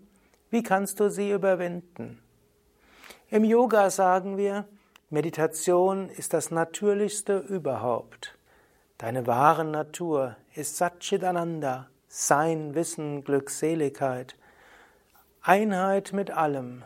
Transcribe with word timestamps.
Wie 0.49 0.63
kannst 0.63 1.01
du 1.01 1.09
sie 1.09 1.31
überwinden? 1.31 2.23
Im 3.31 3.43
Yoga 3.43 3.91
sagen 3.91 4.37
wir, 4.37 4.65
Meditation 5.11 6.09
ist 6.09 6.33
das 6.33 6.49
Natürlichste 6.49 7.37
überhaupt. 7.37 8.35
Deine 8.97 9.27
wahre 9.27 9.63
Natur 9.63 10.35
ist 10.55 10.77
Satchitananda, 10.77 11.89
Sein, 12.07 12.73
Wissen, 12.73 13.23
Glückseligkeit, 13.23 14.35
Einheit 15.43 16.11
mit 16.11 16.31
allem, 16.31 16.81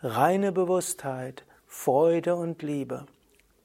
reine 0.00 0.52
Bewusstheit, 0.52 1.44
Freude 1.66 2.36
und 2.36 2.62
Liebe. 2.62 3.06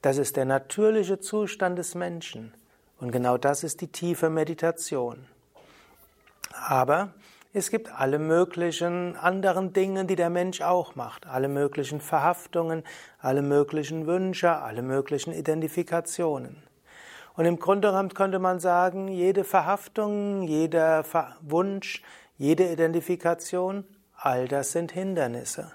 Das 0.02 0.18
ist 0.18 0.36
der 0.36 0.46
natürliche 0.46 1.20
Zustand 1.20 1.78
des 1.78 1.94
Menschen. 1.94 2.52
Und 2.98 3.12
genau 3.12 3.38
das 3.38 3.62
ist 3.62 3.82
die 3.82 3.92
tiefe 3.92 4.30
Meditation. 4.30 5.28
Aber 6.52 7.14
es 7.52 7.70
gibt 7.70 7.90
alle 7.92 8.20
möglichen 8.20 9.16
anderen 9.16 9.72
Dinge, 9.72 10.04
die 10.04 10.14
der 10.14 10.30
Mensch 10.30 10.60
auch 10.60 10.94
macht. 10.94 11.26
Alle 11.26 11.48
möglichen 11.48 12.00
Verhaftungen, 12.00 12.84
alle 13.18 13.42
möglichen 13.42 14.06
Wünsche, 14.06 14.50
alle 14.50 14.82
möglichen 14.82 15.32
Identifikationen. 15.32 16.62
Und 17.34 17.46
im 17.46 17.58
Grunde 17.58 17.88
genommen 17.88 18.14
könnte 18.14 18.38
man 18.38 18.60
sagen, 18.60 19.08
jede 19.08 19.44
Verhaftung, 19.44 20.42
jeder 20.42 21.04
Wunsch, 21.40 22.02
jede 22.36 22.70
Identifikation, 22.70 23.84
all 24.14 24.46
das 24.46 24.72
sind 24.72 24.92
Hindernisse. 24.92 25.72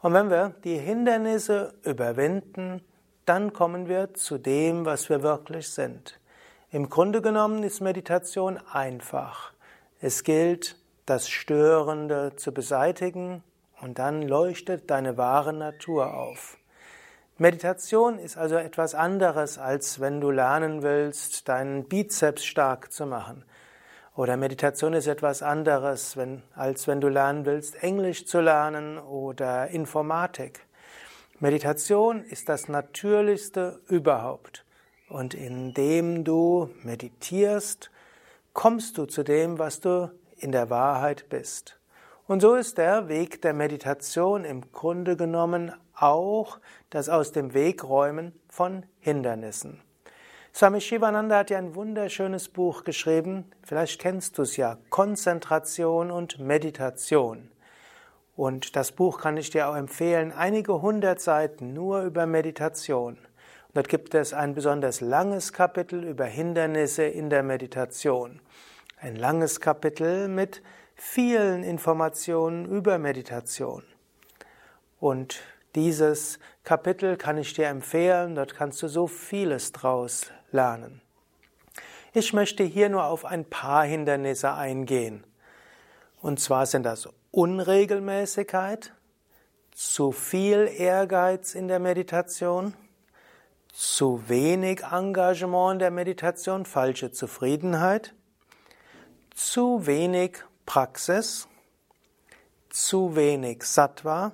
Und 0.00 0.14
wenn 0.14 0.30
wir 0.30 0.54
die 0.64 0.78
Hindernisse 0.78 1.74
überwinden, 1.82 2.82
dann 3.24 3.52
kommen 3.52 3.88
wir 3.88 4.14
zu 4.14 4.38
dem, 4.38 4.84
was 4.84 5.08
wir 5.08 5.22
wirklich 5.22 5.68
sind. 5.70 6.20
Im 6.70 6.88
Grunde 6.88 7.20
genommen 7.20 7.64
ist 7.64 7.80
Meditation 7.80 8.58
einfach. 8.72 9.52
Es 10.00 10.24
gilt, 10.24 10.76
das 11.06 11.28
Störende 11.28 12.32
zu 12.36 12.52
beseitigen 12.52 13.42
und 13.80 13.98
dann 13.98 14.22
leuchtet 14.22 14.90
deine 14.90 15.16
wahre 15.16 15.52
Natur 15.52 16.14
auf. 16.14 16.58
Meditation 17.38 18.18
ist 18.18 18.36
also 18.36 18.56
etwas 18.56 18.94
anderes, 18.94 19.56
als 19.56 19.98
wenn 19.98 20.20
du 20.20 20.30
lernen 20.30 20.82
willst, 20.82 21.48
deinen 21.48 21.88
Bizeps 21.88 22.44
stark 22.44 22.92
zu 22.92 23.06
machen. 23.06 23.44
Oder 24.14 24.36
Meditation 24.36 24.92
ist 24.92 25.06
etwas 25.06 25.42
anderes, 25.42 26.18
wenn, 26.18 26.42
als 26.54 26.86
wenn 26.86 27.00
du 27.00 27.08
lernen 27.08 27.46
willst, 27.46 27.82
Englisch 27.82 28.26
zu 28.26 28.40
lernen 28.40 28.98
oder 28.98 29.68
Informatik. 29.68 30.60
Meditation 31.38 32.22
ist 32.24 32.50
das 32.50 32.68
Natürlichste 32.68 33.80
überhaupt. 33.88 34.66
Und 35.08 35.32
indem 35.32 36.24
du 36.24 36.68
meditierst, 36.82 37.90
kommst 38.52 38.98
du 38.98 39.06
zu 39.06 39.22
dem, 39.22 39.58
was 39.58 39.80
du 39.80 40.10
in 40.40 40.52
der 40.52 40.70
Wahrheit 40.70 41.28
bist. 41.28 41.78
Und 42.26 42.40
so 42.40 42.54
ist 42.54 42.78
der 42.78 43.08
Weg 43.08 43.42
der 43.42 43.54
Meditation 43.54 44.44
im 44.44 44.72
Grunde 44.72 45.16
genommen 45.16 45.72
auch 45.94 46.58
das 46.90 47.08
Aus 47.08 47.32
dem 47.32 47.54
Wegräumen 47.54 48.32
von 48.48 48.86
Hindernissen. 49.00 49.82
Swami 50.54 50.80
Shivananda 50.80 51.38
hat 51.38 51.50
ja 51.50 51.58
ein 51.58 51.74
wunderschönes 51.74 52.48
Buch 52.48 52.82
geschrieben, 52.82 53.50
vielleicht 53.62 54.00
kennst 54.00 54.36
du 54.36 54.42
es 54.42 54.56
ja, 54.56 54.78
Konzentration 54.90 56.10
und 56.10 56.40
Meditation. 56.40 57.50
Und 58.36 58.74
das 58.74 58.92
Buch 58.92 59.20
kann 59.20 59.36
ich 59.36 59.50
dir 59.50 59.68
auch 59.68 59.76
empfehlen, 59.76 60.32
einige 60.32 60.82
hundert 60.82 61.20
Seiten 61.20 61.72
nur 61.72 62.02
über 62.02 62.26
Meditation. 62.26 63.14
Und 63.14 63.76
dort 63.76 63.88
gibt 63.88 64.14
es 64.14 64.32
ein 64.32 64.54
besonders 64.54 65.00
langes 65.00 65.52
Kapitel 65.52 66.02
über 66.02 66.24
Hindernisse 66.24 67.04
in 67.04 67.30
der 67.30 67.42
Meditation. 67.42 68.40
Ein 69.02 69.16
langes 69.16 69.60
Kapitel 69.60 70.28
mit 70.28 70.60
vielen 70.94 71.62
Informationen 71.62 72.66
über 72.66 72.98
Meditation. 72.98 73.82
Und 74.98 75.40
dieses 75.74 76.38
Kapitel 76.64 77.16
kann 77.16 77.38
ich 77.38 77.54
dir 77.54 77.68
empfehlen, 77.68 78.34
dort 78.34 78.54
kannst 78.54 78.82
du 78.82 78.88
so 78.88 79.06
vieles 79.06 79.72
draus 79.72 80.30
lernen. 80.52 81.00
Ich 82.12 82.34
möchte 82.34 82.62
hier 82.62 82.90
nur 82.90 83.04
auf 83.04 83.24
ein 83.24 83.46
paar 83.46 83.84
Hindernisse 83.84 84.52
eingehen. 84.52 85.24
Und 86.20 86.38
zwar 86.38 86.66
sind 86.66 86.82
das 86.82 87.08
Unregelmäßigkeit, 87.30 88.92
zu 89.72 90.12
viel 90.12 90.70
Ehrgeiz 90.76 91.54
in 91.54 91.68
der 91.68 91.78
Meditation, 91.78 92.74
zu 93.72 94.28
wenig 94.28 94.82
Engagement 94.92 95.72
in 95.72 95.78
der 95.78 95.90
Meditation, 95.90 96.66
falsche 96.66 97.12
Zufriedenheit, 97.12 98.12
zu 99.40 99.86
wenig 99.86 100.44
Praxis, 100.66 101.48
zu 102.68 103.16
wenig 103.16 103.64
Sattva, 103.64 104.32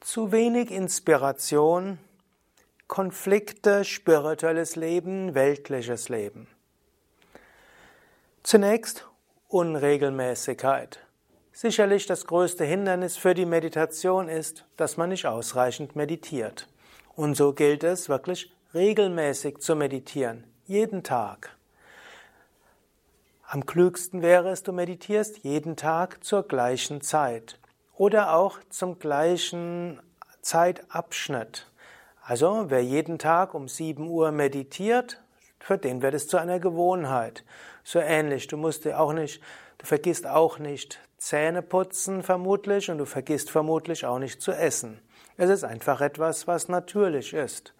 zu 0.00 0.32
wenig 0.32 0.72
Inspiration, 0.72 1.98
Konflikte, 2.88 3.84
spirituelles 3.84 4.74
Leben, 4.74 5.34
weltliches 5.34 6.08
Leben. 6.08 6.48
Zunächst 8.42 9.06
Unregelmäßigkeit. 9.46 10.98
Sicherlich 11.52 12.06
das 12.06 12.26
größte 12.26 12.64
Hindernis 12.64 13.16
für 13.16 13.34
die 13.34 13.46
Meditation 13.46 14.28
ist, 14.28 14.64
dass 14.76 14.96
man 14.96 15.10
nicht 15.10 15.26
ausreichend 15.26 15.94
meditiert. 15.94 16.66
Und 17.14 17.36
so 17.36 17.52
gilt 17.52 17.84
es 17.84 18.08
wirklich 18.08 18.52
regelmäßig 18.74 19.58
zu 19.58 19.76
meditieren, 19.76 20.44
jeden 20.66 21.04
Tag. 21.04 21.59
Am 23.52 23.66
klügsten 23.66 24.22
wäre 24.22 24.50
es, 24.50 24.62
du 24.62 24.72
meditierst 24.72 25.38
jeden 25.38 25.74
Tag 25.74 26.22
zur 26.22 26.44
gleichen 26.44 27.00
Zeit 27.00 27.58
oder 27.96 28.36
auch 28.36 28.60
zum 28.68 29.00
gleichen 29.00 29.98
Zeitabschnitt. 30.40 31.68
Also 32.22 32.66
wer 32.68 32.84
jeden 32.84 33.18
Tag 33.18 33.54
um 33.54 33.66
7 33.66 34.06
Uhr 34.06 34.30
meditiert, 34.30 35.20
für 35.58 35.78
den 35.78 36.00
wird 36.00 36.14
es 36.14 36.28
zu 36.28 36.36
einer 36.36 36.60
Gewohnheit. 36.60 37.44
So 37.82 37.98
ähnlich, 37.98 38.46
du 38.46 38.56
musst 38.56 38.84
dir 38.84 39.00
auch 39.00 39.12
nicht, 39.12 39.42
du 39.78 39.86
vergisst 39.86 40.28
auch 40.28 40.60
nicht 40.60 41.00
Zähne 41.18 41.60
putzen 41.60 42.22
vermutlich 42.22 42.88
und 42.88 42.98
du 42.98 43.04
vergisst 43.04 43.50
vermutlich 43.50 44.06
auch 44.06 44.20
nicht 44.20 44.40
zu 44.40 44.52
essen. 44.52 45.02
Es 45.36 45.50
ist 45.50 45.64
einfach 45.64 46.00
etwas, 46.00 46.46
was 46.46 46.68
natürlich 46.68 47.34
ist. 47.34 47.74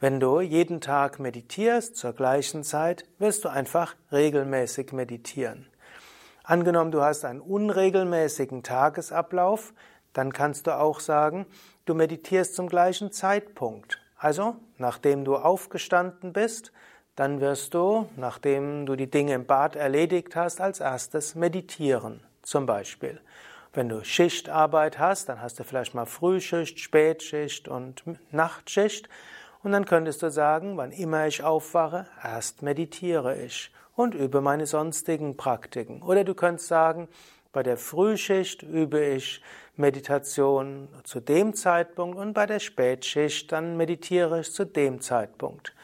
Wenn 0.00 0.20
du 0.20 0.40
jeden 0.40 0.80
Tag 0.80 1.18
meditierst 1.18 1.96
zur 1.96 2.12
gleichen 2.12 2.62
Zeit, 2.62 3.04
wirst 3.18 3.44
du 3.44 3.48
einfach 3.48 3.96
regelmäßig 4.12 4.92
meditieren. 4.92 5.66
Angenommen, 6.44 6.92
du 6.92 7.02
hast 7.02 7.24
einen 7.24 7.40
unregelmäßigen 7.40 8.62
Tagesablauf, 8.62 9.74
Dann 10.14 10.32
kannst 10.32 10.66
du 10.66 10.76
auch 10.76 11.00
sagen, 11.00 11.46
du 11.84 11.94
meditierst 11.94 12.54
zum 12.54 12.68
gleichen 12.68 13.12
Zeitpunkt. 13.12 14.00
Also, 14.16 14.56
nachdem 14.78 15.24
du 15.24 15.36
aufgestanden 15.36 16.32
bist, 16.32 16.72
dann 17.14 17.40
wirst 17.40 17.74
du, 17.74 18.08
nachdem 18.16 18.86
du 18.86 18.96
die 18.96 19.10
Dinge 19.10 19.34
im 19.34 19.46
Bad 19.46 19.76
erledigt 19.76 20.34
hast, 20.34 20.60
als 20.60 20.80
erstes 20.80 21.34
meditieren, 21.34 22.22
zum 22.42 22.66
Beispiel. 22.66 23.20
Wenn 23.74 23.88
du 23.88 24.02
Schichtarbeit 24.02 24.98
hast, 24.98 25.28
dann 25.28 25.42
hast 25.42 25.58
du 25.58 25.64
vielleicht 25.64 25.94
mal 25.94 26.06
Frühschicht, 26.06 26.80
Spätschicht 26.80 27.68
und 27.68 28.02
Nachtschicht. 28.32 29.08
Und 29.68 29.72
dann 29.72 29.84
könntest 29.84 30.22
du 30.22 30.30
sagen, 30.30 30.78
wann 30.78 30.92
immer 30.92 31.26
ich 31.26 31.44
aufwache, 31.44 32.06
erst 32.24 32.62
meditiere 32.62 33.36
ich 33.36 33.70
und 33.96 34.14
übe 34.14 34.40
meine 34.40 34.64
sonstigen 34.64 35.36
Praktiken. 35.36 36.00
Oder 36.00 36.24
du 36.24 36.32
könntest 36.32 36.68
sagen, 36.68 37.06
bei 37.52 37.62
der 37.62 37.76
Frühschicht 37.76 38.62
übe 38.62 39.04
ich 39.04 39.42
Meditation 39.76 40.88
zu 41.04 41.20
dem 41.20 41.52
Zeitpunkt 41.52 42.16
und 42.16 42.32
bei 42.32 42.46
der 42.46 42.60
Spätschicht 42.60 43.52
dann 43.52 43.76
meditiere 43.76 44.40
ich 44.40 44.54
zu 44.54 44.64
dem 44.64 45.02
Zeitpunkt. 45.02 45.74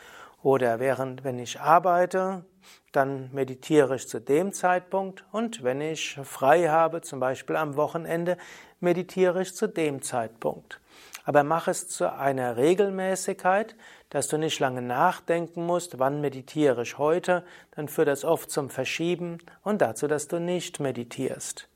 Oder 0.42 0.80
während, 0.80 1.22
wenn 1.22 1.38
ich 1.38 1.60
arbeite, 1.60 2.46
dann 2.92 3.28
meditiere 3.34 3.96
ich 3.96 4.08
zu 4.08 4.18
dem 4.18 4.54
Zeitpunkt 4.54 5.26
und 5.30 5.62
wenn 5.62 5.82
ich 5.82 6.18
frei 6.22 6.68
habe, 6.70 7.02
zum 7.02 7.20
Beispiel 7.20 7.56
am 7.56 7.76
Wochenende, 7.76 8.38
meditiere 8.80 9.42
ich 9.42 9.54
zu 9.54 9.66
dem 9.66 10.00
Zeitpunkt. 10.00 10.80
Aber 11.24 11.42
mach 11.42 11.68
es 11.68 11.88
zu 11.88 12.12
einer 12.12 12.56
Regelmäßigkeit, 12.56 13.74
dass 14.10 14.28
du 14.28 14.36
nicht 14.36 14.60
lange 14.60 14.82
nachdenken 14.82 15.64
musst, 15.64 15.98
wann 15.98 16.20
meditiere 16.20 16.82
ich 16.82 16.98
heute, 16.98 17.44
dann 17.72 17.88
führt 17.88 18.08
das 18.08 18.24
oft 18.24 18.50
zum 18.50 18.70
Verschieben 18.70 19.38
und 19.62 19.80
dazu, 19.80 20.06
dass 20.06 20.28
du 20.28 20.38
nicht 20.38 20.80
meditierst. 20.80 21.68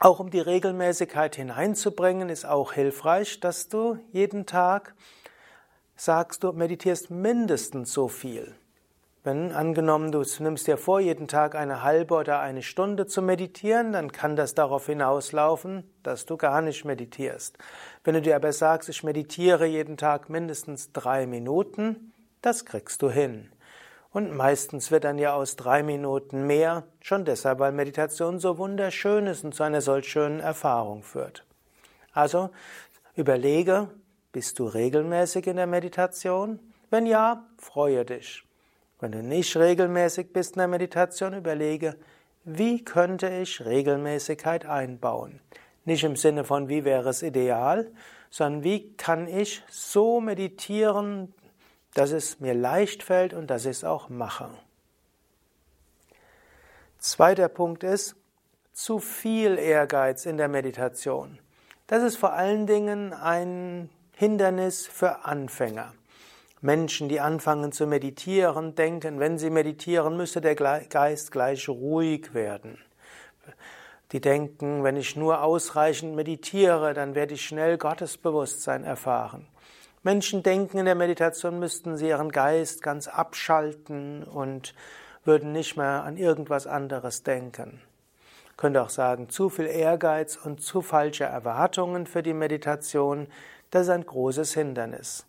Auch 0.00 0.20
um 0.20 0.30
die 0.30 0.40
Regelmäßigkeit 0.40 1.34
hineinzubringen, 1.34 2.28
ist 2.28 2.44
auch 2.44 2.72
hilfreich, 2.72 3.40
dass 3.40 3.68
du 3.68 3.98
jeden 4.12 4.46
Tag 4.46 4.94
sagst, 5.96 6.44
du 6.44 6.52
meditierst 6.52 7.10
mindestens 7.10 7.92
so 7.92 8.06
viel. 8.06 8.54
Wenn 9.28 9.52
angenommen, 9.52 10.10
du 10.10 10.24
nimmst 10.38 10.68
dir 10.68 10.78
vor, 10.78 11.00
jeden 11.00 11.28
Tag 11.28 11.54
eine 11.54 11.82
halbe 11.82 12.14
oder 12.14 12.40
eine 12.40 12.62
Stunde 12.62 13.06
zu 13.06 13.20
meditieren, 13.20 13.92
dann 13.92 14.10
kann 14.10 14.36
das 14.36 14.54
darauf 14.54 14.86
hinauslaufen, 14.86 15.84
dass 16.02 16.24
du 16.24 16.38
gar 16.38 16.62
nicht 16.62 16.86
meditierst. 16.86 17.58
Wenn 18.04 18.14
du 18.14 18.22
dir 18.22 18.36
aber 18.36 18.54
sagst, 18.54 18.88
ich 18.88 19.04
meditiere 19.04 19.66
jeden 19.66 19.98
Tag 19.98 20.30
mindestens 20.30 20.94
drei 20.94 21.26
Minuten, 21.26 22.14
das 22.40 22.64
kriegst 22.64 23.02
du 23.02 23.10
hin. 23.10 23.52
Und 24.12 24.34
meistens 24.34 24.90
wird 24.90 25.04
dann 25.04 25.18
ja 25.18 25.34
aus 25.34 25.56
drei 25.56 25.82
Minuten 25.82 26.46
mehr, 26.46 26.84
schon 27.02 27.26
deshalb, 27.26 27.58
weil 27.58 27.72
Meditation 27.72 28.38
so 28.38 28.56
wunderschön 28.56 29.26
ist 29.26 29.44
und 29.44 29.54
zu 29.54 29.62
einer 29.62 29.82
solch 29.82 30.08
schönen 30.08 30.40
Erfahrung 30.40 31.02
führt. 31.02 31.44
Also 32.14 32.48
überlege, 33.14 33.90
bist 34.32 34.58
du 34.58 34.64
regelmäßig 34.64 35.48
in 35.48 35.56
der 35.56 35.66
Meditation? 35.66 36.60
Wenn 36.88 37.04
ja, 37.04 37.44
freue 37.58 38.06
dich. 38.06 38.47
Wenn 39.00 39.12
du 39.12 39.22
nicht 39.22 39.56
regelmäßig 39.56 40.32
bist 40.32 40.54
in 40.54 40.58
der 40.58 40.68
Meditation, 40.68 41.34
überlege, 41.34 41.96
wie 42.44 42.84
könnte 42.84 43.28
ich 43.28 43.64
Regelmäßigkeit 43.64 44.66
einbauen? 44.66 45.40
Nicht 45.84 46.04
im 46.04 46.16
Sinne 46.16 46.44
von, 46.44 46.68
wie 46.68 46.84
wäre 46.84 47.08
es 47.08 47.22
ideal, 47.22 47.90
sondern 48.30 48.64
wie 48.64 48.92
kann 48.96 49.28
ich 49.28 49.62
so 49.68 50.20
meditieren, 50.20 51.32
dass 51.94 52.10
es 52.10 52.40
mir 52.40 52.54
leicht 52.54 53.02
fällt 53.02 53.34
und 53.34 53.48
dass 53.48 53.64
ich 53.64 53.78
es 53.78 53.84
auch 53.84 54.08
mache. 54.08 54.50
Zweiter 56.98 57.48
Punkt 57.48 57.84
ist, 57.84 58.16
zu 58.72 58.98
viel 58.98 59.58
Ehrgeiz 59.58 60.26
in 60.26 60.36
der 60.36 60.48
Meditation. 60.48 61.38
Das 61.86 62.02
ist 62.02 62.16
vor 62.16 62.32
allen 62.32 62.66
Dingen 62.66 63.12
ein 63.12 63.88
Hindernis 64.12 64.86
für 64.86 65.24
Anfänger. 65.24 65.94
Menschen, 66.60 67.08
die 67.08 67.20
anfangen 67.20 67.72
zu 67.72 67.86
meditieren, 67.86 68.74
denken, 68.74 69.20
wenn 69.20 69.38
sie 69.38 69.50
meditieren, 69.50 70.16
müsse 70.16 70.40
der 70.40 70.56
Geist 70.56 71.30
gleich 71.30 71.68
ruhig 71.68 72.34
werden. 72.34 72.78
Die 74.12 74.20
denken, 74.20 74.82
wenn 74.82 74.96
ich 74.96 75.16
nur 75.16 75.42
ausreichend 75.42 76.16
meditiere, 76.16 76.94
dann 76.94 77.14
werde 77.14 77.34
ich 77.34 77.44
schnell 77.44 77.76
Gottesbewusstsein 77.78 78.82
erfahren. 78.82 79.46
Menschen 80.02 80.42
denken, 80.42 80.78
in 80.78 80.86
der 80.86 80.94
Meditation 80.94 81.58
müssten 81.58 81.96
sie 81.96 82.08
ihren 82.08 82.32
Geist 82.32 82.82
ganz 82.82 83.06
abschalten 83.08 84.24
und 84.24 84.74
würden 85.24 85.52
nicht 85.52 85.76
mehr 85.76 86.04
an 86.04 86.16
irgendwas 86.16 86.66
anderes 86.66 87.22
denken. 87.22 87.82
Könnte 88.56 88.82
auch 88.82 88.90
sagen, 88.90 89.28
zu 89.28 89.50
viel 89.50 89.66
Ehrgeiz 89.66 90.36
und 90.36 90.62
zu 90.62 90.82
falsche 90.82 91.24
Erwartungen 91.24 92.06
für 92.06 92.22
die 92.22 92.32
Meditation, 92.32 93.28
das 93.70 93.82
ist 93.82 93.90
ein 93.90 94.06
großes 94.06 94.54
Hindernis. 94.54 95.26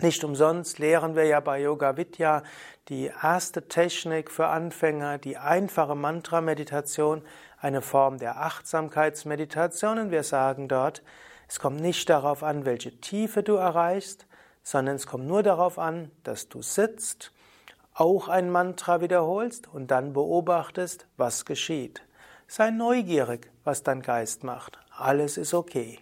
Nicht 0.00 0.24
umsonst 0.24 0.78
lehren 0.78 1.14
wir 1.16 1.26
ja 1.26 1.40
bei 1.40 1.60
Yoga 1.60 1.96
Vidya 1.96 2.42
die 2.88 3.10
erste 3.22 3.68
Technik 3.68 4.30
für 4.30 4.46
Anfänger, 4.46 5.18
die 5.18 5.36
einfache 5.36 5.94
Mantra-Meditation, 5.94 7.22
eine 7.60 7.82
Form 7.82 8.18
der 8.18 8.40
Achtsamkeitsmeditation. 8.40 9.98
Und 9.98 10.10
wir 10.10 10.22
sagen 10.22 10.66
dort, 10.66 11.02
es 11.46 11.60
kommt 11.60 11.80
nicht 11.80 12.08
darauf 12.08 12.42
an, 12.42 12.64
welche 12.64 12.98
Tiefe 13.00 13.42
du 13.42 13.56
erreichst, 13.56 14.26
sondern 14.62 14.96
es 14.96 15.06
kommt 15.06 15.26
nur 15.26 15.42
darauf 15.42 15.78
an, 15.78 16.10
dass 16.24 16.48
du 16.48 16.62
sitzt, 16.62 17.32
auch 17.94 18.28
ein 18.28 18.50
Mantra 18.50 19.02
wiederholst 19.02 19.68
und 19.68 19.90
dann 19.90 20.14
beobachtest, 20.14 21.06
was 21.18 21.44
geschieht. 21.44 22.02
Sei 22.46 22.70
neugierig, 22.70 23.50
was 23.64 23.82
dein 23.82 24.00
Geist 24.00 24.42
macht. 24.42 24.78
Alles 24.96 25.36
ist 25.36 25.52
okay. 25.52 25.98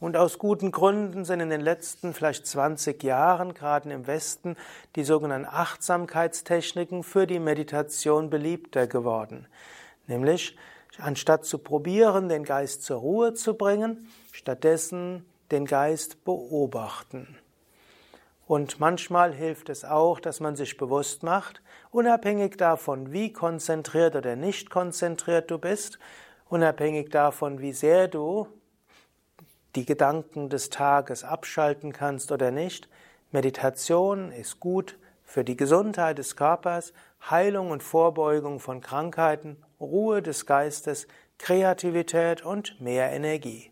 Und 0.00 0.16
aus 0.16 0.38
guten 0.38 0.72
Gründen 0.72 1.24
sind 1.24 1.40
in 1.40 1.50
den 1.50 1.60
letzten 1.60 2.14
vielleicht 2.14 2.46
20 2.46 3.02
Jahren, 3.02 3.54
gerade 3.54 3.92
im 3.92 4.06
Westen, 4.06 4.56
die 4.96 5.04
sogenannten 5.04 5.48
Achtsamkeitstechniken 5.48 7.02
für 7.02 7.26
die 7.26 7.38
Meditation 7.38 8.28
beliebter 8.28 8.86
geworden. 8.86 9.46
Nämlich, 10.06 10.56
anstatt 10.98 11.44
zu 11.44 11.58
probieren, 11.58 12.28
den 12.28 12.44
Geist 12.44 12.82
zur 12.82 12.98
Ruhe 12.98 13.34
zu 13.34 13.54
bringen, 13.54 14.08
stattdessen 14.32 15.24
den 15.50 15.64
Geist 15.64 16.24
beobachten. 16.24 17.38
Und 18.46 18.78
manchmal 18.78 19.32
hilft 19.32 19.70
es 19.70 19.84
auch, 19.84 20.20
dass 20.20 20.40
man 20.40 20.54
sich 20.56 20.76
bewusst 20.76 21.22
macht, 21.22 21.62
unabhängig 21.90 22.56
davon, 22.56 23.12
wie 23.12 23.32
konzentriert 23.32 24.16
oder 24.16 24.36
nicht 24.36 24.68
konzentriert 24.68 25.50
du 25.50 25.58
bist, 25.58 25.98
unabhängig 26.48 27.08
davon, 27.08 27.60
wie 27.60 27.72
sehr 27.72 28.08
du 28.08 28.48
die 29.74 29.84
Gedanken 29.84 30.48
des 30.48 30.70
Tages 30.70 31.24
abschalten 31.24 31.92
kannst 31.92 32.32
oder 32.32 32.50
nicht. 32.50 32.88
Meditation 33.32 34.30
ist 34.30 34.60
gut 34.60 34.98
für 35.24 35.44
die 35.44 35.56
Gesundheit 35.56 36.18
des 36.18 36.36
Körpers, 36.36 36.92
Heilung 37.30 37.70
und 37.70 37.82
Vorbeugung 37.82 38.60
von 38.60 38.80
Krankheiten, 38.80 39.56
Ruhe 39.80 40.22
des 40.22 40.46
Geistes, 40.46 41.08
Kreativität 41.38 42.44
und 42.44 42.80
mehr 42.80 43.10
Energie. 43.10 43.70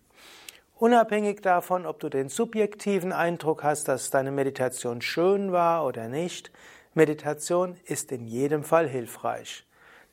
Unabhängig 0.77 1.43
davon, 1.43 1.87
ob 1.87 2.01
du 2.01 2.09
den 2.09 2.29
subjektiven 2.29 3.13
Eindruck 3.13 3.63
hast, 3.63 3.87
dass 3.87 4.11
deine 4.11 4.33
Meditation 4.33 5.01
schön 5.01 5.53
war 5.53 5.87
oder 5.87 6.09
nicht, 6.09 6.51
Meditation 6.95 7.77
ist 7.85 8.11
in 8.11 8.27
jedem 8.27 8.65
Fall 8.65 8.89
hilfreich. 8.89 9.65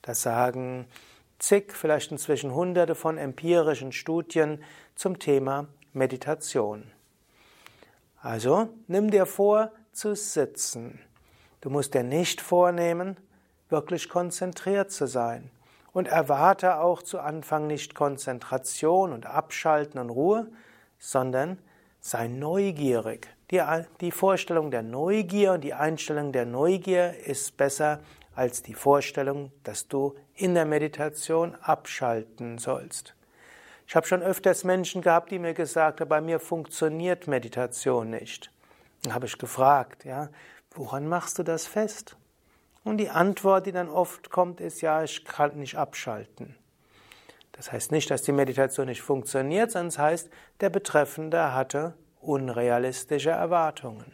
Das 0.03 0.21
sagen 0.21 0.85
zig, 1.39 1.73
vielleicht 1.73 2.11
inzwischen 2.11 2.53
hunderte 2.53 2.93
von 2.93 3.17
empirischen 3.17 3.91
Studien 3.91 4.63
zum 4.95 5.17
Thema 5.17 5.67
Meditation. 5.99 6.91
Also 8.21 8.69
nimm 8.87 9.11
dir 9.11 9.27
vor 9.27 9.71
zu 9.91 10.15
sitzen. 10.15 10.99
Du 11.61 11.69
musst 11.69 11.93
dir 11.93 12.03
nicht 12.03 12.41
vornehmen, 12.41 13.17
wirklich 13.69 14.09
konzentriert 14.09 14.91
zu 14.91 15.05
sein. 15.07 15.51
Und 15.91 16.07
erwarte 16.07 16.79
auch 16.79 17.03
zu 17.03 17.19
Anfang 17.19 17.67
nicht 17.67 17.95
Konzentration 17.95 19.11
und 19.11 19.25
Abschalten 19.25 19.99
und 19.99 20.09
Ruhe, 20.09 20.47
sondern 20.97 21.59
sei 21.99 22.27
neugierig. 22.27 23.27
Die, 23.51 23.61
die 23.99 24.11
Vorstellung 24.11 24.71
der 24.71 24.83
Neugier 24.83 25.53
und 25.53 25.63
die 25.63 25.73
Einstellung 25.73 26.31
der 26.31 26.45
Neugier 26.45 27.15
ist 27.25 27.57
besser 27.57 27.99
als 28.35 28.61
die 28.61 28.75
Vorstellung, 28.75 29.51
dass 29.63 29.87
du 29.87 30.15
in 30.35 30.53
der 30.53 30.65
Meditation 30.65 31.55
abschalten 31.55 32.57
sollst. 32.57 33.15
Ich 33.89 33.95
habe 33.95 34.05
schon 34.05 34.21
öfters 34.21 34.63
Menschen 34.63 35.01
gehabt, 35.01 35.31
die 35.31 35.39
mir 35.39 35.55
gesagt 35.55 35.99
haben, 35.99 36.09
bei 36.09 36.21
mir 36.21 36.39
funktioniert 36.39 37.25
Meditation 37.25 38.11
nicht. 38.11 38.51
Dann 39.01 39.15
habe 39.15 39.25
ich 39.25 39.39
gefragt, 39.39 40.05
ja, 40.05 40.29
woran 40.75 41.07
machst 41.07 41.39
du 41.39 41.43
das 41.43 41.65
fest? 41.65 42.15
Und 42.83 42.97
die 42.97 43.09
Antwort, 43.09 43.65
die 43.65 43.71
dann 43.71 43.89
oft 43.89 44.29
kommt, 44.29 44.61
ist, 44.61 44.81
ja, 44.81 45.01
ich 45.03 45.25
kann 45.25 45.57
nicht 45.57 45.75
abschalten. 45.75 46.55
Das 47.53 47.71
heißt 47.71 47.91
nicht, 47.91 48.11
dass 48.11 48.21
die 48.21 48.31
Meditation 48.31 48.85
nicht 48.85 49.01
funktioniert, 49.01 49.71
sondern 49.71 49.87
es 49.87 49.97
heißt, 49.97 50.29
der 50.59 50.69
Betreffende 50.69 51.55
hatte 51.55 51.95
unrealistische 52.21 53.31
Erwartungen. 53.31 54.11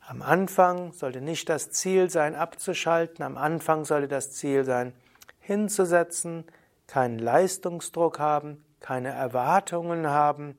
Am 0.00 0.22
Anfang 0.22 0.94
sollte 0.94 1.20
nicht 1.20 1.50
das 1.50 1.70
Ziel 1.70 2.08
sein, 2.08 2.34
abzuschalten, 2.34 3.22
am 3.22 3.36
Anfang 3.36 3.84
sollte 3.84 4.08
das 4.08 4.32
Ziel 4.32 4.64
sein, 4.64 4.94
hinzusetzen, 5.38 6.46
keinen 6.88 7.20
Leistungsdruck 7.20 8.18
haben, 8.18 8.64
keine 8.80 9.10
Erwartungen 9.10 10.08
haben 10.08 10.58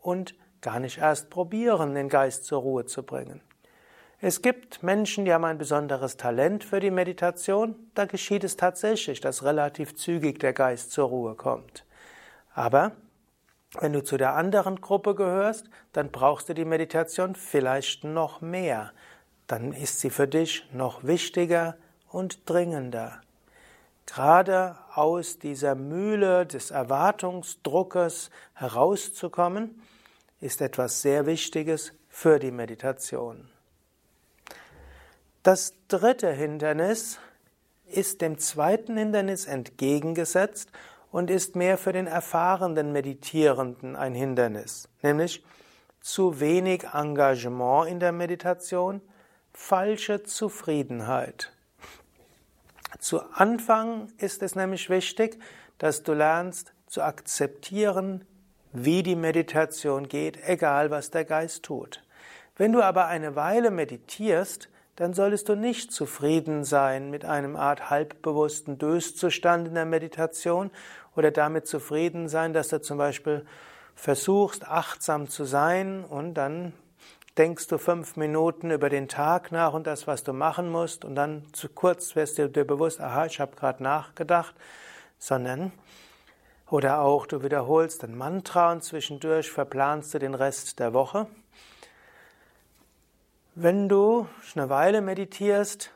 und 0.00 0.34
gar 0.60 0.80
nicht 0.80 0.98
erst 0.98 1.30
probieren, 1.30 1.94
den 1.94 2.08
Geist 2.08 2.44
zur 2.44 2.62
Ruhe 2.62 2.86
zu 2.86 3.04
bringen. 3.04 3.40
Es 4.18 4.40
gibt 4.40 4.82
Menschen, 4.82 5.26
die 5.26 5.32
haben 5.32 5.44
ein 5.44 5.58
besonderes 5.58 6.16
Talent 6.16 6.64
für 6.64 6.80
die 6.80 6.90
Meditation. 6.90 7.76
Da 7.94 8.06
geschieht 8.06 8.44
es 8.44 8.56
tatsächlich, 8.56 9.20
dass 9.20 9.44
relativ 9.44 9.94
zügig 9.94 10.40
der 10.40 10.54
Geist 10.54 10.90
zur 10.90 11.08
Ruhe 11.08 11.34
kommt. 11.34 11.84
Aber 12.54 12.92
wenn 13.78 13.92
du 13.92 14.02
zu 14.02 14.16
der 14.16 14.34
anderen 14.34 14.80
Gruppe 14.80 15.14
gehörst, 15.14 15.68
dann 15.92 16.10
brauchst 16.10 16.48
du 16.48 16.54
die 16.54 16.64
Meditation 16.64 17.34
vielleicht 17.34 18.04
noch 18.04 18.40
mehr. 18.40 18.92
Dann 19.46 19.72
ist 19.72 20.00
sie 20.00 20.10
für 20.10 20.26
dich 20.26 20.66
noch 20.72 21.04
wichtiger 21.04 21.76
und 22.08 22.48
dringender. 22.48 23.20
Gerade 24.06 24.78
aus 24.94 25.38
dieser 25.38 25.74
Mühle 25.74 26.46
des 26.46 26.70
Erwartungsdruckes 26.70 28.30
herauszukommen, 28.54 29.82
ist 30.40 30.60
etwas 30.60 31.02
sehr 31.02 31.26
Wichtiges 31.26 31.92
für 32.08 32.38
die 32.38 32.50
Meditation. 32.52 33.48
Das 35.42 35.74
dritte 35.88 36.32
Hindernis 36.32 37.18
ist 37.86 38.20
dem 38.20 38.38
zweiten 38.38 38.96
Hindernis 38.96 39.46
entgegengesetzt 39.46 40.70
und 41.10 41.30
ist 41.30 41.56
mehr 41.56 41.78
für 41.78 41.92
den 41.92 42.06
erfahrenen 42.06 42.92
Meditierenden 42.92 43.96
ein 43.96 44.14
Hindernis, 44.14 44.88
nämlich 45.02 45.44
zu 46.00 46.40
wenig 46.40 46.84
Engagement 46.92 47.88
in 47.88 48.00
der 48.00 48.12
Meditation, 48.12 49.00
falsche 49.52 50.22
Zufriedenheit. 50.22 51.55
Zu 53.06 53.20
Anfang 53.34 54.08
ist 54.18 54.42
es 54.42 54.56
nämlich 54.56 54.90
wichtig, 54.90 55.38
dass 55.78 56.02
du 56.02 56.12
lernst 56.12 56.72
zu 56.88 57.02
akzeptieren, 57.02 58.24
wie 58.72 59.04
die 59.04 59.14
Meditation 59.14 60.08
geht, 60.08 60.40
egal 60.44 60.90
was 60.90 61.12
der 61.12 61.24
Geist 61.24 61.62
tut. 61.62 62.02
Wenn 62.56 62.72
du 62.72 62.82
aber 62.82 63.06
eine 63.06 63.36
Weile 63.36 63.70
meditierst, 63.70 64.68
dann 64.96 65.14
solltest 65.14 65.48
du 65.48 65.54
nicht 65.54 65.92
zufrieden 65.92 66.64
sein 66.64 67.08
mit 67.08 67.24
einem 67.24 67.54
Art 67.54 67.90
halbbewussten 67.90 68.76
Döszustand 68.76 69.68
in 69.68 69.74
der 69.74 69.86
Meditation 69.86 70.72
oder 71.14 71.30
damit 71.30 71.68
zufrieden 71.68 72.28
sein, 72.28 72.54
dass 72.54 72.70
du 72.70 72.80
zum 72.80 72.98
Beispiel 72.98 73.46
versuchst, 73.94 74.66
achtsam 74.66 75.28
zu 75.28 75.44
sein 75.44 76.02
und 76.02 76.34
dann 76.34 76.72
denkst 77.38 77.68
du 77.68 77.78
fünf 77.78 78.16
Minuten 78.16 78.70
über 78.70 78.88
den 78.88 79.08
Tag 79.08 79.52
nach 79.52 79.72
und 79.72 79.86
das, 79.86 80.06
was 80.06 80.24
du 80.24 80.32
machen 80.32 80.70
musst 80.70 81.04
und 81.04 81.14
dann 81.14 81.44
zu 81.52 81.68
kurz 81.68 82.16
wirst 82.16 82.38
du 82.38 82.48
dir 82.48 82.64
bewusst, 82.64 83.00
aha, 83.00 83.26
ich 83.26 83.40
habe 83.40 83.56
gerade 83.56 83.82
nachgedacht, 83.82 84.54
sondern 85.18 85.72
oder 86.68 87.00
auch 87.00 87.26
du 87.26 87.42
wiederholst 87.42 88.02
ein 88.04 88.16
Mantra 88.16 88.72
und 88.72 88.82
zwischendurch 88.82 89.50
verplanst 89.50 90.14
du 90.14 90.18
den 90.18 90.34
Rest 90.34 90.80
der 90.80 90.94
Woche. 90.94 91.26
Wenn 93.54 93.88
du 93.88 94.26
eine 94.54 94.68
Weile 94.68 95.00
meditierst, 95.00 95.92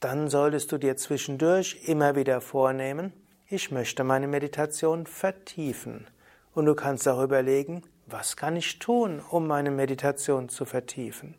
dann 0.00 0.28
solltest 0.28 0.72
du 0.72 0.78
dir 0.78 0.96
zwischendurch 0.96 1.80
immer 1.86 2.16
wieder 2.16 2.40
vornehmen, 2.40 3.12
ich 3.48 3.70
möchte 3.70 4.02
meine 4.02 4.28
Meditation 4.28 5.06
vertiefen. 5.06 6.06
Und 6.54 6.66
du 6.66 6.74
kannst 6.74 7.06
auch 7.06 7.22
überlegen, 7.22 7.82
was 8.06 8.36
kann 8.36 8.56
ich 8.56 8.78
tun, 8.78 9.22
um 9.30 9.46
meine 9.46 9.70
Meditation 9.70 10.48
zu 10.48 10.64
vertiefen? 10.64 11.34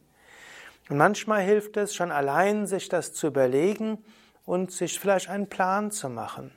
Und 0.89 0.97
manchmal 0.97 1.41
hilft 1.41 1.77
es 1.77 1.95
schon 1.95 2.11
allein, 2.11 2.67
sich 2.67 2.89
das 2.89 3.13
zu 3.13 3.27
überlegen 3.27 4.03
und 4.45 4.71
sich 4.71 4.99
vielleicht 4.99 5.29
einen 5.29 5.47
Plan 5.47 5.91
zu 5.91 6.09
machen. 6.09 6.51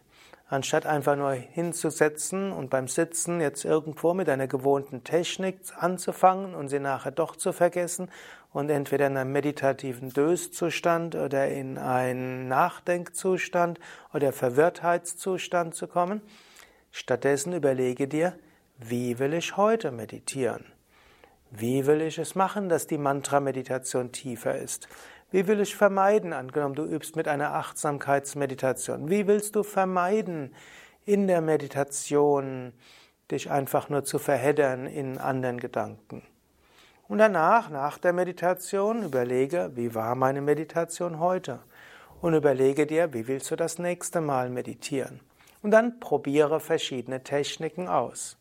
Anstatt 0.49 0.87
einfach 0.87 1.17
nur 1.17 1.33
hinzusetzen 1.33 2.53
und 2.53 2.71
beim 2.71 2.87
Sitzen 2.87 3.41
jetzt 3.41 3.65
irgendwo 3.65 4.15
mit 4.15 4.29
einer 4.29 4.47
gewohnten 4.47 5.03
Technik 5.03 5.59
anzufangen 5.77 6.55
und 6.55 6.69
sie 6.69 6.79
nachher 6.79 7.11
doch 7.11 7.35
zu 7.35 7.53
vergessen 7.53 8.09
und 8.53 8.71
entweder 8.71 9.09
in 9.09 9.17
einem 9.17 9.33
meditativen 9.33 10.11
Döszustand 10.11 11.17
oder 11.17 11.49
in 11.49 11.79
einen 11.79 12.47
Nachdenkzustand 12.47 13.81
oder 14.15 14.33
Verwirrtheitszustand 14.33 15.75
zu 15.75 15.89
kommen. 15.89 16.23
Stattdessen 16.93 17.53
überlege 17.53 18.07
dir, 18.07 18.39
wie 18.79 19.19
will 19.19 19.33
ich 19.35 19.57
heute 19.57 19.91
meditieren? 19.91 20.65
Wie 21.51 21.87
will 21.87 22.03
ich 22.03 22.19
es 22.19 22.35
machen, 22.35 22.69
dass 22.69 22.87
die 22.87 22.99
Mantra-Meditation 22.99 24.13
tiefer 24.13 24.57
ist? 24.59 24.89
Wie 25.31 25.47
will 25.47 25.61
ich 25.61 25.75
vermeiden, 25.75 26.33
angenommen 26.33 26.75
du 26.75 26.85
übst 26.85 27.17
mit 27.17 27.27
einer 27.27 27.55
Achtsamkeitsmeditation, 27.55 29.09
wie 29.09 29.27
willst 29.27 29.57
du 29.57 29.63
vermeiden, 29.63 30.55
in 31.05 31.27
der 31.27 31.41
Meditation 31.41 32.73
dich 33.31 33.51
einfach 33.51 33.89
nur 33.89 34.05
zu 34.05 34.19
verheddern 34.19 34.87
in 34.87 35.19
anderen 35.19 35.59
Gedanken? 35.59 36.23
Und 37.09 37.19
danach, 37.19 37.71
nach 37.71 37.99
der 37.99 38.13
Meditation, 38.13 39.05
überlege, 39.05 39.71
wie 39.75 39.95
war 39.95 40.15
meine 40.17 40.43
Meditation 40.43 41.21
heute? 41.21 41.61
Und 42.21 42.35
überlege 42.35 42.87
dir, 42.87 43.13
wie 43.15 43.29
willst 43.29 43.51
du 43.51 43.57
das 43.57 43.79
nächste 43.79 44.21
Mal 44.21 44.51
meditieren? 44.51 45.21
Und 45.63 45.71
dann 45.71 46.01
probiere 46.01 46.61
verschiedene 46.61 47.23
Techniken 47.23 47.89
aus. 47.89 48.37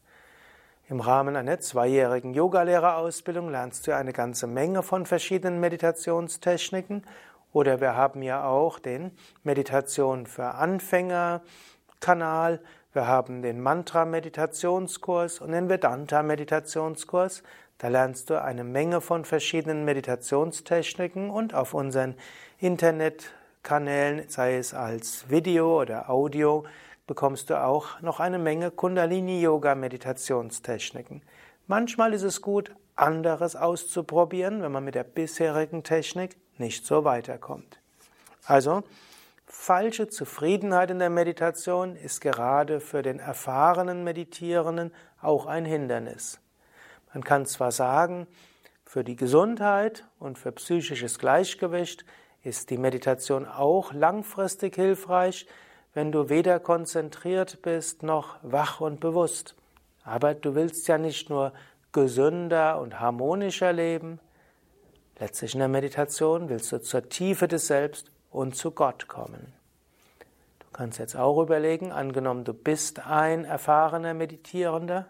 Im 0.88 1.00
Rahmen 1.00 1.36
einer 1.36 1.60
zweijährigen 1.60 2.36
Yogalehrerausbildung 2.36 3.50
lernst 3.50 3.88
du 3.88 3.96
eine 3.96 4.14
ganze 4.14 4.46
Menge 4.46 4.84
von 4.84 5.08
verschiedenen 5.08 5.60
Meditationstechniken. 5.60 7.02
Oder 7.52 7.82
wir 7.82 7.96
haben 7.96 8.22
ja 8.22 8.46
auch 8.46 8.78
den 8.78 9.10
Meditation 9.44 10.28
für 10.28 10.46
Anfänger 10.46 11.42
Kanal. 12.02 12.62
Wir 12.94 13.08
haben 13.08 13.42
den 13.42 13.62
Mantra-Meditationskurs 13.62 15.42
und 15.42 15.54
den 15.54 15.70
Vedanta-Meditationskurs. 15.70 17.42
Da 17.80 17.88
lernst 17.88 18.30
du 18.30 18.40
eine 18.40 18.64
Menge 18.64 19.02
von 19.02 19.26
verschiedenen 19.26 19.86
Meditationstechniken 19.86 21.32
und 21.32 21.56
auf 21.56 21.74
unseren 21.74 22.14
Internetkanälen, 22.60 24.30
sei 24.30 24.58
es 24.58 24.76
als 24.76 25.32
Video 25.32 25.82
oder 25.82 26.12
Audio, 26.12 26.64
bekommst 27.08 27.50
du 27.50 27.62
auch 27.62 28.02
noch 28.02 28.20
eine 28.20 28.40
Menge 28.40 28.72
Kundalini-Yoga-Meditationstechniken. 28.72 31.22
Manchmal 31.68 32.14
ist 32.14 32.24
es 32.24 32.42
gut, 32.42 32.76
anderes 32.96 33.56
auszuprobieren, 33.56 34.62
wenn 34.62 34.72
man 34.72 34.84
mit 34.84 34.96
der 34.96 35.04
bisherigen 35.04 35.84
Technik 35.84 36.38
nicht 36.58 36.86
so 36.86 37.04
weiterkommt. 37.04 37.80
Also, 38.46 38.84
falsche 39.46 40.08
Zufriedenheit 40.08 40.92
in 40.92 41.00
der 41.00 41.10
Meditation 41.10 41.96
ist 41.96 42.22
gerade 42.22 42.80
für 42.80 43.02
den 43.02 43.20
erfahrenen 43.20 44.04
Meditierenden 44.04 44.94
auch 45.22 45.46
ein 45.46 45.66
Hindernis. 45.66 46.40
Man 47.14 47.24
kann 47.24 47.46
zwar 47.46 47.72
sagen, 47.72 48.28
für 48.86 49.04
die 49.04 49.16
Gesundheit 49.16 50.06
und 50.20 50.38
für 50.38 50.52
psychisches 50.52 51.20
Gleichgewicht 51.20 52.06
ist 52.44 52.70
die 52.70 52.78
Meditation 52.78 53.48
auch 53.48 53.94
langfristig 53.94 54.76
hilfreich, 54.76 55.48
wenn 55.96 56.12
du 56.12 56.30
weder 56.30 56.60
konzentriert 56.60 57.62
bist 57.64 58.04
noch 58.04 58.38
wach 58.44 58.82
und 58.82 59.00
bewusst. 59.00 59.56
Aber 60.04 60.36
du 60.36 60.54
willst 60.54 60.88
ja 60.88 61.00
nicht 61.00 61.30
nur 61.30 61.54
gesünder 61.94 62.80
und 62.80 63.00
harmonischer 63.00 63.74
leben, 63.74 64.20
letztlich 65.18 65.54
in 65.54 65.60
der 65.60 65.70
Meditation 65.70 66.50
willst 66.50 66.72
du 66.72 66.82
zur 66.82 67.08
Tiefe 67.10 67.48
des 67.48 67.68
Selbst 67.68 68.12
und 68.30 68.58
zu 68.58 68.72
Gott 68.72 69.08
kommen. 69.08 69.54
Du 70.60 70.66
kannst 70.74 71.00
jetzt 71.00 71.16
auch 71.16 71.42
überlegen, 71.42 71.94
angenommen 71.94 72.44
du 72.44 72.54
bist 72.54 73.00
ein 73.08 73.46
erfahrener 73.46 74.14
Meditierender, 74.14 75.08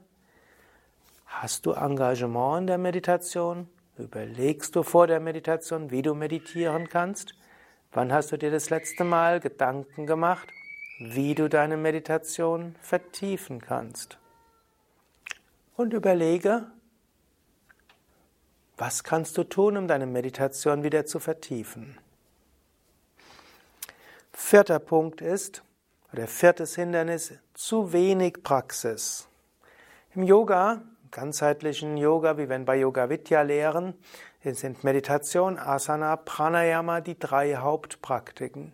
hast 1.26 1.66
du 1.66 1.72
Engagement 1.72 2.62
in 2.62 2.68
der 2.68 2.78
Meditation? 2.78 3.68
Überlegst 3.98 4.76
du 4.76 4.84
vor 4.84 5.08
der 5.08 5.20
Meditation, 5.20 5.90
wie 5.90 6.04
du 6.04 6.14
meditieren 6.14 6.88
kannst? 6.88 7.34
Wann 7.92 8.14
hast 8.14 8.32
du 8.32 8.38
dir 8.38 8.52
das 8.52 8.70
letzte 8.70 9.04
Mal 9.04 9.40
Gedanken 9.40 10.06
gemacht 10.06 10.48
wie 10.98 11.36
du 11.36 11.50
deine 11.50 11.78
Meditation 11.78 12.76
vertiefen 12.82 13.60
kannst. 13.60 14.18
Und 15.76 15.94
überlege, 15.94 16.68
was 18.78 19.04
kannst 19.04 19.38
du 19.38 19.44
tun, 19.44 19.78
um 19.78 19.88
deine 19.88 20.06
Meditation 20.06 20.84
wieder 20.84 21.06
zu 21.06 21.20
vertiefen. 21.20 21.98
Vierter 24.34 24.80
Punkt 24.80 25.22
ist, 25.22 25.64
oder 26.12 26.28
viertes 26.28 26.76
Hindernis, 26.76 27.34
zu 27.54 27.94
wenig 27.94 28.44
Praxis. 28.44 29.28
Im 30.14 30.24
Yoga, 30.24 30.84
im 31.04 31.12
ganzheitlichen 31.12 31.98
Yoga, 31.98 32.38
wie 32.38 32.50
wenn 32.50 32.66
bei 32.66 32.78
Yoga 32.78 33.10
Vidya 33.10 33.42
lehren, 33.42 33.94
sind 34.44 34.84
Meditation, 34.84 35.58
Asana, 35.58 36.18
Pranayama 36.18 37.02
die 37.02 37.18
drei 37.18 37.56
Hauptpraktiken. 37.56 38.74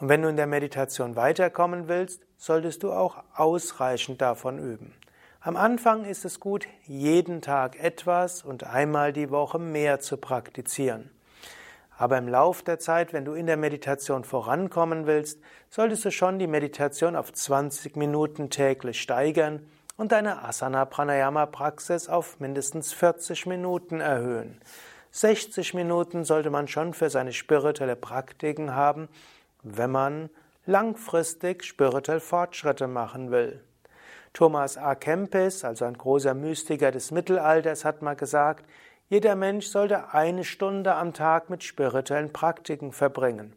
Und 0.00 0.08
wenn 0.08 0.22
du 0.22 0.28
in 0.28 0.36
der 0.36 0.46
Meditation 0.46 1.16
weiterkommen 1.16 1.88
willst, 1.88 2.22
solltest 2.36 2.82
du 2.82 2.92
auch 2.92 3.22
ausreichend 3.34 4.20
davon 4.20 4.58
üben. 4.58 4.94
Am 5.40 5.56
Anfang 5.56 6.04
ist 6.04 6.24
es 6.24 6.40
gut, 6.40 6.66
jeden 6.84 7.42
Tag 7.42 7.78
etwas 7.78 8.42
und 8.42 8.64
einmal 8.64 9.12
die 9.12 9.30
Woche 9.30 9.58
mehr 9.58 10.00
zu 10.00 10.16
praktizieren. 10.16 11.10
Aber 11.96 12.18
im 12.18 12.28
Lauf 12.28 12.62
der 12.62 12.78
Zeit, 12.78 13.12
wenn 13.12 13.24
du 13.24 13.34
in 13.34 13.46
der 13.46 13.56
Meditation 13.56 14.24
vorankommen 14.24 15.06
willst, 15.06 15.40
solltest 15.70 16.04
du 16.04 16.10
schon 16.10 16.38
die 16.38 16.46
Meditation 16.46 17.14
auf 17.14 17.32
20 17.32 17.94
Minuten 17.96 18.50
täglich 18.50 19.00
steigern 19.00 19.64
und 19.96 20.10
deine 20.10 20.42
Asana-Pranayama-Praxis 20.44 22.08
auf 22.08 22.40
mindestens 22.40 22.92
40 22.92 23.46
Minuten 23.46 24.00
erhöhen. 24.00 24.60
60 25.12 25.74
Minuten 25.74 26.24
sollte 26.24 26.50
man 26.50 26.66
schon 26.66 26.94
für 26.94 27.10
seine 27.10 27.32
spirituelle 27.32 27.94
Praktiken 27.94 28.74
haben, 28.74 29.08
wenn 29.64 29.90
man 29.90 30.30
langfristig 30.66 31.64
spirituell 31.64 32.20
Fortschritte 32.20 32.86
machen 32.86 33.32
will. 33.32 33.60
Thomas 34.32 34.78
A. 34.78 34.94
Kempis, 34.94 35.64
also 35.64 35.84
ein 35.84 35.98
großer 35.98 36.34
Mystiker 36.34 36.92
des 36.92 37.10
Mittelalters, 37.10 37.84
hat 37.84 38.02
mal 38.02 38.14
gesagt, 38.14 38.64
jeder 39.08 39.34
Mensch 39.34 39.66
sollte 39.66 40.14
eine 40.14 40.44
Stunde 40.44 40.94
am 40.94 41.12
Tag 41.12 41.50
mit 41.50 41.64
spirituellen 41.64 42.32
Praktiken 42.32 42.92
verbringen, 42.92 43.54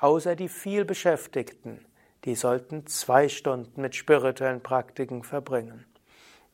außer 0.00 0.34
die 0.34 0.48
vielbeschäftigten 0.48 1.86
die 2.24 2.34
sollten 2.36 2.86
zwei 2.86 3.28
Stunden 3.28 3.80
mit 3.80 3.96
spirituellen 3.96 4.62
Praktiken 4.62 5.24
verbringen. 5.24 5.84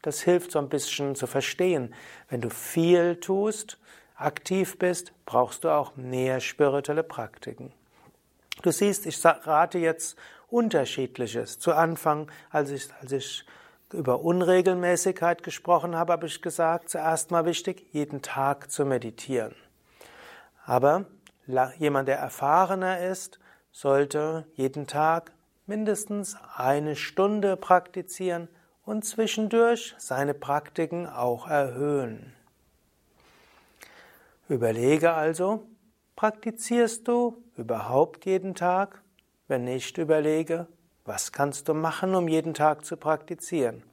Das 0.02 0.22
hilft 0.22 0.52
so 0.52 0.58
ein 0.58 0.68
bisschen 0.68 1.14
zu 1.14 1.26
verstehen. 1.26 1.94
Wenn 2.28 2.40
du 2.40 2.50
viel 2.50 3.16
tust, 3.16 3.78
aktiv 4.14 4.78
bist, 4.78 5.12
brauchst 5.26 5.64
du 5.64 5.68
auch 5.68 5.96
mehr 5.96 6.40
spirituelle 6.40 7.02
Praktiken. 7.02 7.72
Du 8.62 8.72
siehst, 8.72 9.06
ich 9.06 9.24
rate 9.24 9.78
jetzt 9.78 10.18
unterschiedliches. 10.48 11.58
Zu 11.58 11.74
Anfang, 11.74 12.30
als 12.50 12.70
ich, 12.70 12.88
als 13.00 13.12
ich 13.12 13.46
über 13.92 14.20
Unregelmäßigkeit 14.20 15.42
gesprochen 15.42 15.94
habe, 15.96 16.12
habe 16.12 16.26
ich 16.26 16.42
gesagt, 16.42 16.90
zuerst 16.90 17.30
mal 17.30 17.44
wichtig, 17.44 17.86
jeden 17.92 18.22
Tag 18.22 18.70
zu 18.70 18.84
meditieren. 18.84 19.54
Aber 20.66 21.06
jemand, 21.78 22.08
der 22.08 22.18
erfahrener 22.18 23.00
ist, 23.00 23.38
sollte 23.72 24.46
jeden 24.54 24.86
Tag 24.86 25.32
mindestens 25.66 26.36
eine 26.56 26.96
Stunde 26.96 27.56
praktizieren 27.56 28.48
und 28.84 29.04
zwischendurch 29.04 29.94
seine 29.98 30.34
Praktiken 30.34 31.06
auch 31.06 31.46
erhöhen. 31.46 32.34
Überlege 34.48 35.12
also, 35.12 35.62
praktizierst 36.18 37.06
du 37.06 37.44
überhaupt 37.56 38.26
jeden 38.26 38.56
Tag? 38.56 39.02
Wenn 39.46 39.62
nicht, 39.62 39.98
überlege, 39.98 40.66
was 41.04 41.30
kannst 41.30 41.68
du 41.68 41.74
machen, 41.74 42.16
um 42.16 42.26
jeden 42.26 42.54
Tag 42.54 42.84
zu 42.84 42.96
praktizieren? 42.96 43.84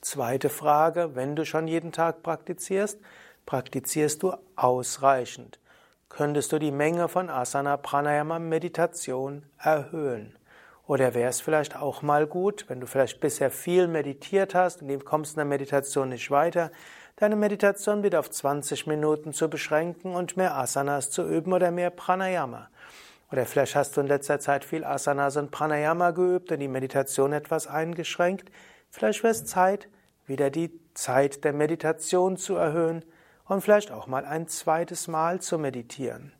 Zweite 0.00 0.48
Frage, 0.48 1.14
wenn 1.14 1.36
du 1.36 1.44
schon 1.44 1.68
jeden 1.68 1.92
Tag 1.92 2.22
praktizierst, 2.22 3.00
praktizierst 3.44 4.22
du 4.22 4.32
ausreichend? 4.56 5.60
Könntest 6.08 6.52
du 6.52 6.58
die 6.58 6.72
Menge 6.72 7.08
von 7.08 7.28
Asana, 7.28 7.76
Pranayama, 7.76 8.38
Meditation 8.38 9.42
erhöhen? 9.58 10.38
Oder 10.86 11.12
wäre 11.12 11.28
es 11.28 11.42
vielleicht 11.42 11.76
auch 11.76 12.00
mal 12.00 12.26
gut, 12.26 12.64
wenn 12.68 12.80
du 12.80 12.86
vielleicht 12.86 13.20
bisher 13.20 13.50
viel 13.50 13.88
meditiert 13.88 14.54
hast 14.54 14.80
und 14.80 15.04
kommst 15.04 15.32
in 15.32 15.36
der 15.36 15.44
Meditation 15.44 16.08
nicht 16.08 16.30
weiter, 16.30 16.70
deine 17.16 17.36
Meditation 17.36 18.02
wieder 18.02 18.20
auf 18.20 18.30
20 18.30 18.86
Minuten 18.86 19.32
zu 19.32 19.48
beschränken 19.48 20.14
und 20.14 20.36
mehr 20.36 20.56
Asanas 20.56 21.10
zu 21.10 21.22
üben 21.22 21.52
oder 21.52 21.70
mehr 21.70 21.90
Pranayama. 21.90 22.68
Oder 23.30 23.46
vielleicht 23.46 23.74
hast 23.74 23.96
du 23.96 24.00
in 24.00 24.06
letzter 24.06 24.40
Zeit 24.40 24.64
viel 24.64 24.84
Asanas 24.84 25.36
und 25.36 25.50
Pranayama 25.50 26.10
geübt 26.10 26.52
und 26.52 26.60
die 26.60 26.68
Meditation 26.68 27.32
etwas 27.32 27.66
eingeschränkt. 27.66 28.50
Vielleicht 28.90 29.22
wäre 29.22 29.32
es 29.32 29.44
Zeit, 29.44 29.88
wieder 30.26 30.50
die 30.50 30.80
Zeit 30.94 31.44
der 31.44 31.52
Meditation 31.52 32.36
zu 32.36 32.56
erhöhen 32.56 33.04
und 33.46 33.60
vielleicht 33.60 33.90
auch 33.90 34.06
mal 34.06 34.24
ein 34.24 34.48
zweites 34.48 35.08
Mal 35.08 35.40
zu 35.40 35.58
meditieren. 35.58 36.32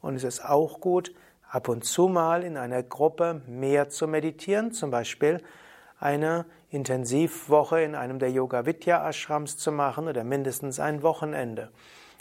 Und 0.00 0.16
es 0.16 0.24
ist 0.24 0.44
auch 0.44 0.80
gut, 0.80 1.14
ab 1.50 1.68
und 1.68 1.84
zu 1.84 2.08
mal 2.08 2.44
in 2.44 2.56
einer 2.56 2.82
Gruppe 2.82 3.42
mehr 3.46 3.88
zu 3.88 4.06
meditieren, 4.06 4.72
zum 4.72 4.90
Beispiel 4.90 5.42
eine 5.98 6.44
Intensivwoche 6.70 7.80
in 7.80 7.94
einem 7.94 8.18
der 8.18 8.30
Yoga 8.30 8.66
Vidya 8.66 9.08
Ashrams 9.08 9.56
zu 9.56 9.72
machen 9.72 10.06
oder 10.06 10.22
mindestens 10.22 10.80
ein 10.80 11.02
Wochenende. 11.02 11.70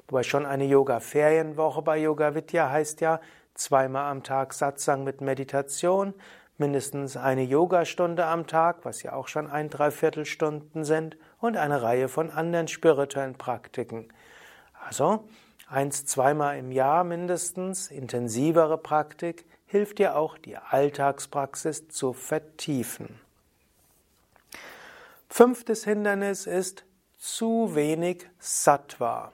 Wobei 0.08 0.24
schon 0.24 0.46
eine 0.46 0.64
Yoga 0.64 1.02
Ferienwoche 1.02 1.82
bei 1.82 1.98
Yoga 1.98 2.34
Vidya 2.34 2.70
heißt 2.70 3.02
ja 3.02 3.20
zweimal 3.56 4.10
am 4.10 4.24
Tag 4.24 4.54
Satsang 4.54 5.04
mit 5.04 5.20
Meditation, 5.20 6.14
mindestens 6.58 7.18
eine 7.18 7.44
Yogastunde 7.44 8.26
am 8.26 8.48
Tag, 8.48 8.86
was 8.86 9.04
ja 9.04 9.14
auch 9.14 9.28
schon 9.28 9.52
ein 9.52 9.70
Dreiviertelstunden 9.70 10.86
sind 10.86 11.18
und 11.40 11.58
eine 11.58 11.82
Reihe 11.82 12.08
von 12.08 12.32
anderen 12.32 12.70
spirituellen 12.70 13.36
Praktiken. 13.36 14.08
Also 14.86 15.28
eins, 15.70 16.06
zweimal 16.06 16.58
im 16.58 16.72
Jahr 16.72 17.04
mindestens, 17.04 17.92
intensivere 17.92 18.78
Praktik, 18.78 19.46
hilft 19.66 20.00
dir 20.00 20.16
auch, 20.16 20.38
die 20.38 20.56
Alltagspraxis 20.56 21.90
zu 21.90 22.14
vertiefen. 22.14 23.27
Fünftes 25.30 25.84
Hindernis 25.84 26.48
ist 26.48 26.86
zu 27.18 27.76
wenig 27.76 28.28
Sattva. 28.40 29.34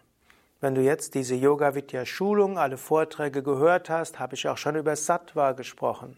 Wenn 0.60 0.76
du 0.76 0.82
jetzt 0.82 1.14
diese 1.14 1.36
Yoga 1.36 1.76
Vidya 1.76 2.06
Schulung, 2.06 2.58
alle 2.58 2.78
Vorträge 2.78 3.44
gehört 3.44 3.90
hast, 3.90 4.20
habe 4.20 4.34
ich 4.34 4.48
auch 4.50 4.58
schon 4.58 4.76
über 4.76 4.96
Sattva 4.96 5.52
gesprochen. 5.52 6.18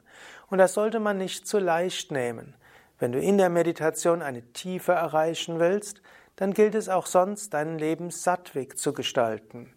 Und 0.50 0.60
das 0.60 0.74
sollte 0.74 1.00
man 1.00 1.18
nicht 1.18 1.46
zu 1.46 1.60
leicht 1.60 2.10
nehmen. 2.10 2.56
Wenn 3.00 3.12
du 3.12 3.20
in 3.20 3.38
der 3.38 3.50
Meditation 3.50 4.22
eine 4.22 4.44
Tiefe 4.54 4.94
erreichen 4.94 5.60
willst, 5.60 6.02
dann 6.38 6.54
gilt 6.54 6.74
es 6.74 6.88
auch 6.88 7.06
sonst, 7.06 7.54
dein 7.54 7.78
Leben 7.78 8.12
sattwig 8.12 8.78
zu 8.78 8.94
gestalten. 8.94 9.74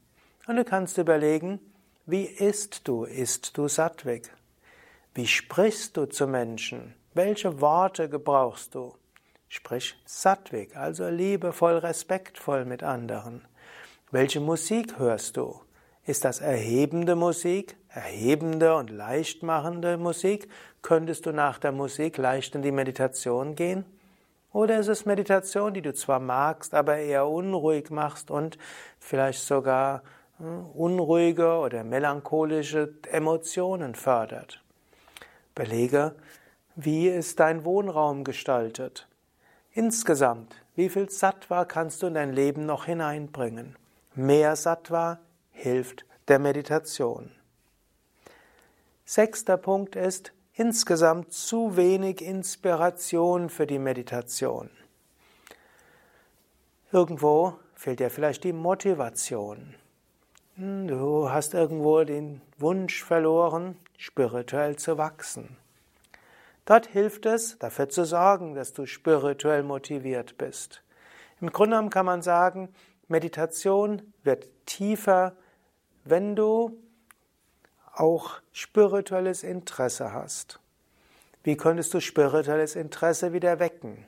Und 0.47 0.57
du 0.57 0.65
kannst 0.65 0.97
überlegen, 0.99 1.61
wie 2.07 2.25
isst 2.25 2.87
du? 2.87 3.05
Isst 3.05 3.59
du 3.59 3.69
sattwig? 3.69 4.31
Wie 5.13 5.27
sprichst 5.27 5.97
du 5.97 6.07
zu 6.07 6.27
Menschen? 6.27 6.95
Welche 7.15 7.61
Worte 7.61 8.09
gebrauchst 8.09 8.75
du? 8.77 8.95
Sprich 9.49 9.97
sattwig, 10.05 10.77
also 10.77 11.09
liebevoll, 11.09 11.79
respektvoll 11.79 12.65
mit 12.65 12.83
anderen. 12.83 13.45
Welche 14.11 14.41
Musik 14.41 14.99
hörst 14.99 15.37
du? 15.37 15.61
Ist 16.05 16.25
das 16.25 16.41
erhebende 16.41 17.17
Musik, 17.17 17.77
erhebende 17.89 18.75
und 18.77 18.91
leichtmachende 18.91 19.97
Musik? 19.97 20.49
Könntest 20.83 21.27
du 21.27 21.33
nach 21.33 21.59
der 21.59 21.73
Musik 21.73 22.17
leicht 22.17 22.55
in 22.55 22.63
die 22.63 22.73
Meditation 22.73 23.55
gehen? 23.55 23.85
Oder 24.53 24.79
ist 24.79 24.89
es 24.89 25.05
Meditation, 25.05 25.75
die 25.75 25.83
du 25.83 25.93
zwar 25.93 26.21
magst, 26.21 26.75
aber 26.75 26.97
eher 26.97 27.27
unruhig 27.27 27.91
machst 27.91 28.31
und 28.31 28.59
vielleicht 28.99 29.41
sogar 29.41 30.03
unruhige 30.75 31.59
oder 31.59 31.85
melancholische 31.85 32.95
Emotionen 33.11 33.95
fördert. 33.95 34.63
Belege, 35.55 36.15
wie 36.77 37.09
ist 37.09 37.41
dein 37.41 37.65
Wohnraum 37.65 38.23
gestaltet? 38.23 39.08
Insgesamt, 39.79 40.57
wie 40.75 40.89
viel 40.89 41.09
Sattva 41.09 41.65
kannst 41.65 42.03
du 42.03 42.09
in 42.09 42.15
dein 42.15 42.33
Leben 42.33 42.67
noch 42.67 42.87
hineinbringen? 42.87 43.77
Mehr 44.17 44.57
Sattva 44.57 45.21
hilft 45.53 46.05
der 46.27 46.41
Meditation. 46.41 47.31
Sechster 49.05 49.57
Punkt 49.57 49.95
ist 49.95 50.33
insgesamt 50.55 51.33
zu 51.33 51.77
wenig 51.77 52.23
Inspiration 52.23 53.51
für 53.51 53.69
die 53.69 53.79
Meditation. 53.79 54.69
Irgendwo 56.91 57.55
fehlt 57.77 58.01
dir 58.01 58.11
vielleicht 58.11 58.43
die 58.43 58.53
Motivation. 58.53 59.77
Du 60.57 61.31
hast 61.31 61.55
irgendwo 61.55 62.03
den 62.03 62.41
Wunsch 62.59 63.05
verloren, 63.05 63.77
spirituell 63.97 64.75
zu 64.75 64.99
wachsen. 64.99 65.57
Dort 66.69 66.87
hilft 66.87 67.25
es, 67.25 67.59
dafür 67.59 67.89
zu 67.89 68.05
sorgen, 68.05 68.55
dass 68.55 68.75
du 68.75 68.85
spirituell 68.85 69.63
motiviert 69.63 70.37
bist. 70.37 70.83
Im 71.41 71.51
Grunde 71.51 71.77
genommen 71.77 71.89
kann 71.89 72.05
man 72.05 72.21
sagen, 72.21 72.69
Meditation 73.07 74.03
wird 74.23 74.51
tiefer, 74.67 75.35
wenn 76.05 76.37
du 76.37 76.77
auch 77.95 78.43
spirituelles 78.53 79.45
Interesse 79.45 80.13
hast. 80.13 80.61
Wie 81.43 81.57
könntest 81.57 81.95
du 81.95 82.01
spirituelles 82.01 82.77
Interesse 82.77 83.33
wieder 83.33 83.61
wecken? 83.61 84.05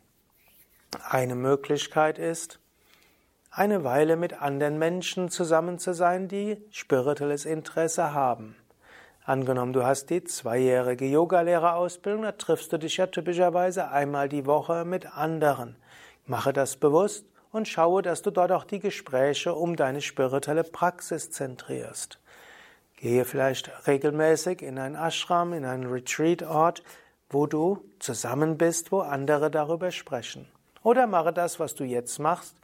Eine 1.08 1.36
Möglichkeit 1.36 2.18
ist, 2.18 2.60
eine 3.50 3.84
Weile 3.84 4.16
mit 4.16 4.34
anderen 4.34 4.78
Menschen 4.78 5.30
zusammen 5.30 5.78
zu 5.78 5.94
sein, 5.94 6.28
die 6.28 6.62
spirituelles 6.70 7.46
Interesse 7.46 8.12
haben. 8.12 8.54
Angenommen, 9.24 9.74
du 9.74 9.84
hast 9.84 10.08
die 10.08 10.24
zweijährige 10.24 11.04
Yogalehrerausbildung, 11.06 12.22
da 12.22 12.32
triffst 12.32 12.72
du 12.72 12.78
dich 12.78 12.96
ja 12.96 13.06
typischerweise 13.06 13.90
einmal 13.90 14.28
die 14.28 14.46
Woche 14.46 14.84
mit 14.84 15.16
anderen. 15.16 15.76
Mache 16.26 16.52
das 16.52 16.76
bewusst 16.76 17.26
und 17.52 17.68
schaue, 17.68 18.00
dass 18.02 18.22
du 18.22 18.30
dort 18.30 18.50
auch 18.50 18.64
die 18.64 18.80
Gespräche 18.80 19.54
um 19.54 19.76
deine 19.76 20.00
spirituelle 20.00 20.64
Praxis 20.64 21.30
zentrierst. 21.30 22.18
Gehe 22.96 23.24
vielleicht 23.24 23.70
regelmäßig 23.86 24.62
in 24.62 24.78
ein 24.78 24.94
Ashram, 24.94 25.52
in 25.52 25.64
einen 25.64 25.86
Retreat-Ort, 25.86 26.82
wo 27.28 27.46
du 27.46 27.84
zusammen 27.98 28.56
bist, 28.58 28.90
wo 28.90 29.00
andere 29.00 29.50
darüber 29.50 29.90
sprechen. 29.90 30.48
Oder 30.82 31.06
mache 31.06 31.32
das, 31.32 31.60
was 31.60 31.74
du 31.74 31.84
jetzt 31.84 32.18
machst, 32.18 32.56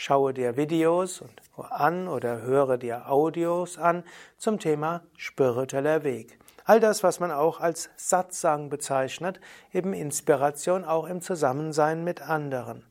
Schaue 0.00 0.32
dir 0.32 0.56
Videos 0.56 1.24
an 1.56 2.06
oder 2.06 2.42
höre 2.42 2.78
dir 2.78 3.10
Audios 3.10 3.78
an 3.78 4.04
zum 4.36 4.60
Thema 4.60 5.02
spiritueller 5.16 6.04
Weg. 6.04 6.38
All 6.64 6.78
das, 6.78 7.02
was 7.02 7.18
man 7.18 7.32
auch 7.32 7.58
als 7.58 7.90
Satsang 7.96 8.70
bezeichnet, 8.70 9.40
eben 9.72 9.94
Inspiration 9.94 10.84
auch 10.84 11.08
im 11.08 11.20
Zusammensein 11.20 12.04
mit 12.04 12.22
anderen. 12.22 12.84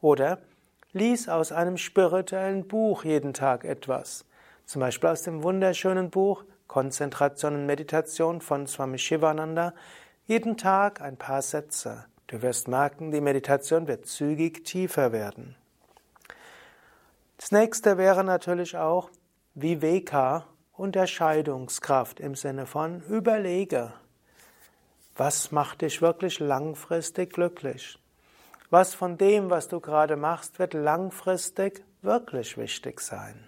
Oder 0.00 0.38
lies 0.94 1.28
aus 1.28 1.52
einem 1.52 1.76
spirituellen 1.76 2.66
Buch 2.66 3.04
jeden 3.04 3.34
Tag 3.34 3.64
etwas. 3.64 4.24
Zum 4.64 4.80
Beispiel 4.80 5.10
aus 5.10 5.20
dem 5.20 5.42
wunderschönen 5.42 6.08
Buch 6.08 6.44
Konzentration 6.66 7.56
und 7.56 7.66
Meditation 7.66 8.40
von 8.40 8.66
Swami 8.66 8.96
Shivananda. 8.96 9.74
Jeden 10.24 10.56
Tag 10.56 11.02
ein 11.02 11.18
paar 11.18 11.42
Sätze. 11.42 12.06
Du 12.26 12.40
wirst 12.40 12.68
merken, 12.68 13.10
die 13.10 13.20
Meditation 13.20 13.86
wird 13.86 14.06
zügig 14.06 14.64
tiefer 14.64 15.12
werden. 15.12 15.56
Das 17.44 17.52
nächste 17.52 17.98
wäre 17.98 18.24
natürlich 18.24 18.74
auch 18.74 19.10
Viveka, 19.52 20.46
Unterscheidungskraft 20.72 22.18
im 22.18 22.36
Sinne 22.36 22.64
von 22.64 23.02
überlege, 23.02 23.92
was 25.14 25.52
macht 25.52 25.82
dich 25.82 26.00
wirklich 26.00 26.40
langfristig 26.40 27.34
glücklich? 27.34 27.98
Was 28.70 28.94
von 28.94 29.18
dem, 29.18 29.50
was 29.50 29.68
du 29.68 29.78
gerade 29.80 30.16
machst, 30.16 30.58
wird 30.58 30.72
langfristig 30.72 31.84
wirklich 32.00 32.56
wichtig 32.56 33.02
sein? 33.02 33.46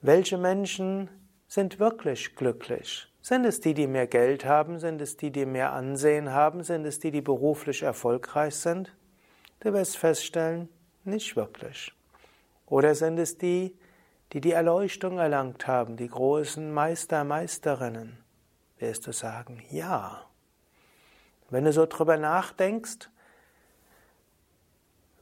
Welche 0.00 0.38
Menschen 0.38 1.10
sind 1.46 1.78
wirklich 1.78 2.34
glücklich? 2.34 3.06
Sind 3.20 3.44
es 3.44 3.60
die, 3.60 3.74
die 3.74 3.86
mehr 3.86 4.08
Geld 4.08 4.44
haben? 4.44 4.80
Sind 4.80 5.00
es 5.00 5.16
die, 5.16 5.30
die 5.30 5.46
mehr 5.46 5.72
Ansehen 5.72 6.32
haben? 6.32 6.64
Sind 6.64 6.86
es 6.86 6.98
die, 6.98 7.12
die 7.12 7.22
beruflich 7.22 7.84
erfolgreich 7.84 8.56
sind? 8.56 8.92
Du 9.60 9.72
wirst 9.72 9.96
feststellen, 9.96 10.68
nicht 11.06 11.36
wirklich. 11.36 11.92
Oder 12.66 12.94
sind 12.94 13.18
es 13.18 13.38
die, 13.38 13.76
die 14.32 14.40
die 14.40 14.52
Erleuchtung 14.52 15.18
erlangt 15.18 15.66
haben, 15.66 15.96
die 15.96 16.08
großen 16.08 16.72
Meister, 16.72 17.24
Meisterinnen? 17.24 18.18
Wirst 18.78 19.06
du 19.06 19.12
sagen, 19.12 19.62
ja. 19.70 20.26
Wenn 21.50 21.64
du 21.64 21.72
so 21.72 21.86
drüber 21.86 22.16
nachdenkst, 22.16 23.10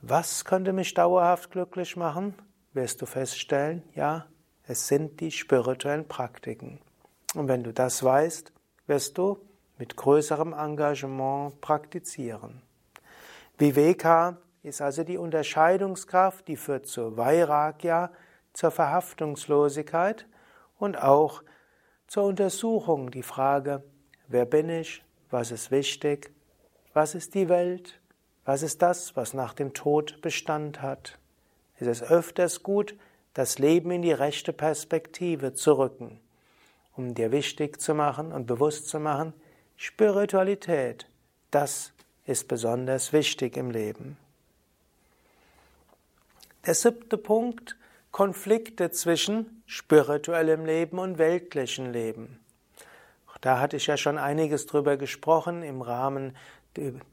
was 0.02 0.44
könnte 0.44 0.72
mich 0.72 0.94
dauerhaft 0.94 1.50
glücklich 1.50 1.96
machen, 1.96 2.34
wirst 2.72 3.02
du 3.02 3.06
feststellen, 3.06 3.82
ja, 3.94 4.26
es 4.64 4.86
sind 4.86 5.20
die 5.20 5.30
spirituellen 5.30 6.06
Praktiken. 6.06 6.80
Und 7.34 7.48
wenn 7.48 7.64
du 7.64 7.72
das 7.72 8.02
weißt, 8.02 8.52
wirst 8.86 9.18
du 9.18 9.38
mit 9.78 9.96
größerem 9.96 10.52
Engagement 10.52 11.60
praktizieren. 11.60 12.62
Viveka 13.58 14.38
ist 14.62 14.80
also 14.80 15.04
die 15.04 15.18
Unterscheidungskraft, 15.18 16.46
die 16.48 16.56
führt 16.56 16.86
zur 16.86 17.16
Vairagya, 17.16 18.10
zur 18.52 18.70
Verhaftungslosigkeit 18.70 20.26
und 20.78 21.00
auch 21.00 21.42
zur 22.06 22.24
Untersuchung, 22.24 23.10
die 23.10 23.22
Frage, 23.22 23.82
wer 24.28 24.44
bin 24.44 24.68
ich, 24.68 25.02
was 25.30 25.50
ist 25.50 25.70
wichtig, 25.70 26.32
was 26.92 27.14
ist 27.14 27.34
die 27.34 27.48
Welt, 27.48 28.00
was 28.44 28.62
ist 28.62 28.82
das, 28.82 29.16
was 29.16 29.32
nach 29.32 29.54
dem 29.54 29.72
Tod 29.72 30.20
Bestand 30.22 30.82
hat. 30.82 31.18
Es 31.78 31.86
ist 31.86 32.02
öfters 32.02 32.62
gut, 32.62 32.96
das 33.32 33.58
Leben 33.58 33.90
in 33.92 34.02
die 34.02 34.12
rechte 34.12 34.52
Perspektive 34.52 35.54
zu 35.54 35.78
rücken, 35.78 36.20
um 36.96 37.14
dir 37.14 37.30
wichtig 37.30 37.80
zu 37.80 37.94
machen 37.94 38.32
und 38.32 38.46
bewusst 38.46 38.88
zu 38.88 38.98
machen, 38.98 39.32
Spiritualität, 39.76 41.06
das 41.50 41.92
ist 42.26 42.48
besonders 42.48 43.12
wichtig 43.12 43.56
im 43.56 43.70
Leben. 43.70 44.18
Der 46.66 46.74
siebte 46.74 47.16
Punkt, 47.16 47.78
Konflikte 48.10 48.90
zwischen 48.90 49.62
spirituellem 49.64 50.66
Leben 50.66 50.98
und 50.98 51.16
weltlichem 51.16 51.90
Leben. 51.90 52.38
Auch 53.28 53.38
da 53.38 53.60
hatte 53.60 53.78
ich 53.78 53.86
ja 53.86 53.96
schon 53.96 54.18
einiges 54.18 54.66
drüber 54.66 54.98
gesprochen 54.98 55.62
im 55.62 55.80
Rahmen 55.80 56.36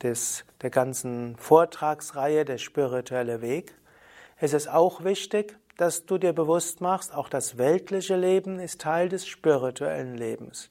des, 0.03 0.43
der 0.61 0.69
ganzen 0.69 1.37
Vortragsreihe 1.37 2.43
Der 2.43 2.57
spirituelle 2.57 3.41
Weg. 3.41 3.73
Es 4.35 4.51
ist 4.51 4.67
auch 4.67 5.05
wichtig, 5.05 5.57
dass 5.77 6.05
du 6.05 6.17
dir 6.17 6.33
bewusst 6.33 6.81
machst, 6.81 7.13
auch 7.13 7.29
das 7.29 7.57
weltliche 7.57 8.17
Leben 8.17 8.59
ist 8.59 8.81
Teil 8.81 9.07
des 9.07 9.25
spirituellen 9.25 10.15
Lebens. 10.15 10.69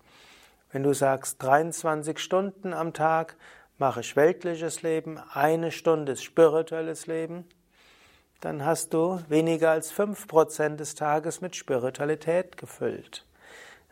Wenn 0.70 0.82
du 0.82 0.92
sagst, 0.92 1.42
23 1.42 2.18
Stunden 2.18 2.74
am 2.74 2.92
Tag 2.92 3.36
mache 3.78 4.00
ich 4.00 4.16
weltliches 4.16 4.82
Leben, 4.82 5.18
eine 5.32 5.70
Stunde 5.70 6.14
spirituelles 6.16 7.06
Leben, 7.06 7.46
dann 8.40 8.64
hast 8.64 8.94
du 8.94 9.20
weniger 9.28 9.70
als 9.70 9.92
5% 9.92 10.76
des 10.76 10.94
Tages 10.94 11.40
mit 11.40 11.56
Spiritualität 11.56 12.56
gefüllt. 12.56 13.24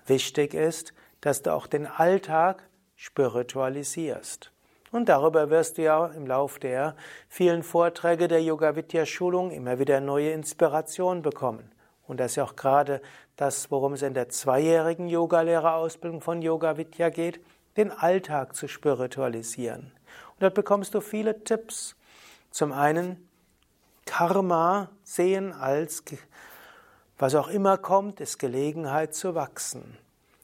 Wichtig 0.06 0.54
ist, 0.54 0.92
dass 1.20 1.42
du 1.42 1.52
auch 1.52 1.66
den 1.66 1.86
Alltag 1.86 2.68
spiritualisierst. 2.96 4.50
Und 4.92 5.08
darüber 5.08 5.50
wirst 5.50 5.78
du 5.78 5.82
ja 5.82 6.06
im 6.06 6.26
Lauf 6.26 6.58
der 6.58 6.94
vielen 7.28 7.62
Vorträge 7.62 8.28
der 8.28 8.42
Yoga 8.42 8.76
Vidya 8.76 9.06
Schulung 9.06 9.50
immer 9.50 9.78
wieder 9.78 10.00
neue 10.00 10.30
Inspiration 10.30 11.22
bekommen. 11.22 11.72
Und 12.06 12.20
das 12.20 12.32
ist 12.32 12.36
ja 12.36 12.44
auch 12.44 12.54
gerade 12.54 13.00
das, 13.36 13.70
worum 13.70 13.94
es 13.94 14.02
in 14.02 14.14
der 14.14 14.28
zweijährigen 14.28 15.08
Yogalehrerausbildung 15.08 16.20
von 16.20 16.42
Yoga 16.42 16.76
Vidya 16.76 17.08
geht, 17.08 17.40
den 17.76 17.90
Alltag 17.90 18.54
zu 18.54 18.68
spiritualisieren. 18.68 19.92
Und 20.34 20.42
dort 20.42 20.54
bekommst 20.54 20.94
du 20.94 21.00
viele 21.00 21.42
Tipps. 21.42 21.96
Zum 22.50 22.72
einen 22.72 23.28
Karma 24.06 24.90
sehen 25.02 25.52
als 25.52 26.04
was 27.18 27.34
auch 27.34 27.48
immer 27.48 27.78
kommt, 27.78 28.20
ist 28.20 28.38
Gelegenheit 28.38 29.14
zu 29.14 29.34
wachsen. 29.34 29.96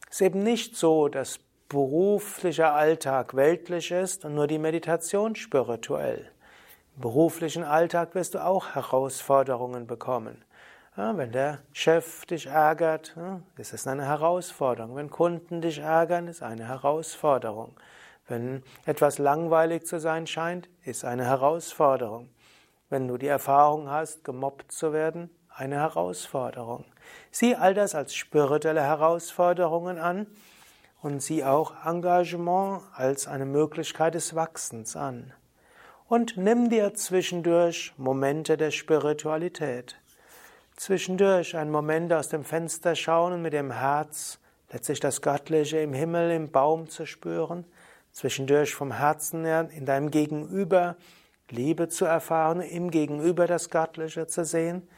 Es 0.08 0.16
ist 0.16 0.26
eben 0.26 0.42
nicht 0.42 0.76
so, 0.76 1.08
dass 1.08 1.40
beruflicher 1.68 2.74
Alltag 2.74 3.34
weltlich 3.34 3.90
ist 3.90 4.24
und 4.24 4.34
nur 4.34 4.46
die 4.46 4.58
Meditation 4.58 5.36
spirituell. 5.36 6.30
Im 6.96 7.02
beruflichen 7.02 7.64
Alltag 7.64 8.14
wirst 8.14 8.34
du 8.34 8.44
auch 8.44 8.74
Herausforderungen 8.74 9.86
bekommen. 9.86 10.44
Ja, 10.96 11.16
wenn 11.16 11.32
der 11.32 11.58
Chef 11.72 12.26
dich 12.26 12.46
ärgert, 12.46 13.16
ist 13.56 13.72
es 13.72 13.86
eine 13.86 14.04
Herausforderung. 14.04 14.96
Wenn 14.96 15.10
Kunden 15.10 15.60
dich 15.60 15.78
ärgern, 15.78 16.28
ist 16.28 16.42
eine 16.42 16.66
Herausforderung. 16.66 17.76
Wenn 18.26 18.62
etwas 18.84 19.18
langweilig 19.18 19.86
zu 19.86 19.98
sein 19.98 20.26
scheint, 20.26 20.68
ist 20.84 21.04
eine 21.04 21.24
Herausforderung. 21.24 22.28
Wenn 22.90 23.06
du 23.06 23.18
die 23.18 23.28
Erfahrung 23.28 23.88
hast, 23.88 24.24
gemobbt 24.24 24.72
zu 24.72 24.92
werden, 24.92 25.30
eine 25.48 25.76
Herausforderung. 25.76 26.84
Sieh 27.30 27.54
all 27.54 27.72
das 27.72 27.94
als 27.94 28.16
spirituelle 28.16 28.82
Herausforderungen 28.82 29.98
an 29.98 30.26
und 31.00 31.22
sieh 31.22 31.44
auch 31.44 31.86
Engagement 31.86 32.82
als 32.92 33.28
eine 33.28 33.46
Möglichkeit 33.46 34.14
des 34.14 34.34
Wachsens 34.34 34.96
an. 34.96 35.32
Und 36.08 36.36
nimm 36.36 36.68
dir 36.68 36.92
zwischendurch 36.94 37.94
Momente 37.96 38.56
der 38.56 38.72
Spiritualität. 38.72 39.96
Zwischendurch 40.74 41.56
ein 41.56 41.70
Moment 41.70 42.12
aus 42.12 42.28
dem 42.28 42.42
Fenster 42.42 42.96
schauen 42.96 43.34
und 43.34 43.42
mit 43.42 43.52
dem 43.52 43.70
Herz 43.70 44.40
letztlich 44.72 44.98
das 44.98 45.22
Göttliche 45.22 45.78
im 45.78 45.92
Himmel, 45.92 46.32
im 46.32 46.50
Baum 46.50 46.88
zu 46.88 47.06
spüren. 47.06 47.66
Zwischendurch 48.10 48.74
vom 48.74 48.90
Herzen 48.90 49.44
her 49.44 49.68
in 49.70 49.86
deinem 49.86 50.10
Gegenüber 50.10 50.96
Liebe 51.50 51.88
zu 51.88 52.04
erfahren, 52.04 52.60
im 52.60 52.90
Gegenüber 52.90 53.46
das 53.46 53.70
Göttliche 53.70 54.26
zu 54.26 54.44
sehen. 54.44 54.88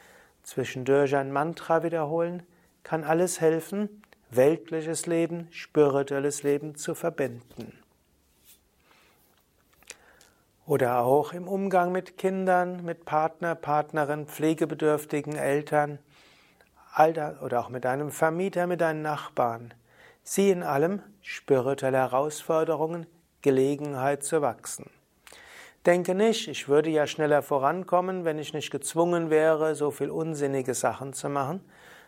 Zwischendurch 0.43 1.15
ein 1.17 1.33
Mantra 1.33 1.83
wiederholen, 1.83 2.43
kann 2.83 3.05
alles 3.05 3.41
helfen, 3.41 4.03
weltliches 4.31 5.07
Leben, 5.07 5.49
spirituelles 5.51 6.43
Leben 6.43 6.75
zu 6.75 6.95
verbinden. 6.95 7.79
Oder 10.67 11.01
auch 11.01 11.33
im 11.33 11.49
Umgang 11.49 11.93
mit 11.93 12.19
Kindern, 12.19 12.85
mit 12.85 13.05
Partner, 13.05 13.55
Partnerin, 13.55 14.27
pflegebedürftigen 14.27 15.37
Eltern, 15.37 15.99
oder 16.97 17.61
auch 17.61 17.69
mit 17.69 17.85
deinem 17.85 18.11
Vermieter, 18.11 18.67
mit 18.67 18.81
deinen 18.81 19.03
Nachbarn. 19.03 19.75
Sieh 20.23 20.51
in 20.51 20.63
allem 20.63 21.03
spirituelle 21.21 21.99
Herausforderungen, 21.99 23.07
Gelegenheit 23.41 24.25
zu 24.25 24.41
wachsen. 24.41 24.89
Denke 25.87 26.15
nicht, 26.15 26.47
ich 26.47 26.69
würde 26.69 26.91
ja 26.91 27.09
schneller 27.09 27.43
vorankommen, 27.43 28.25
wenn 28.25 28.39
ich 28.39 28.53
nicht 28.53 28.71
gezwungen 28.71 29.31
wäre, 29.31 29.75
so 29.75 29.91
viel 29.91 30.11
unsinnige 30.11 30.75
Sachen 30.75 31.13
zu 31.13 31.29
machen, 31.29 31.61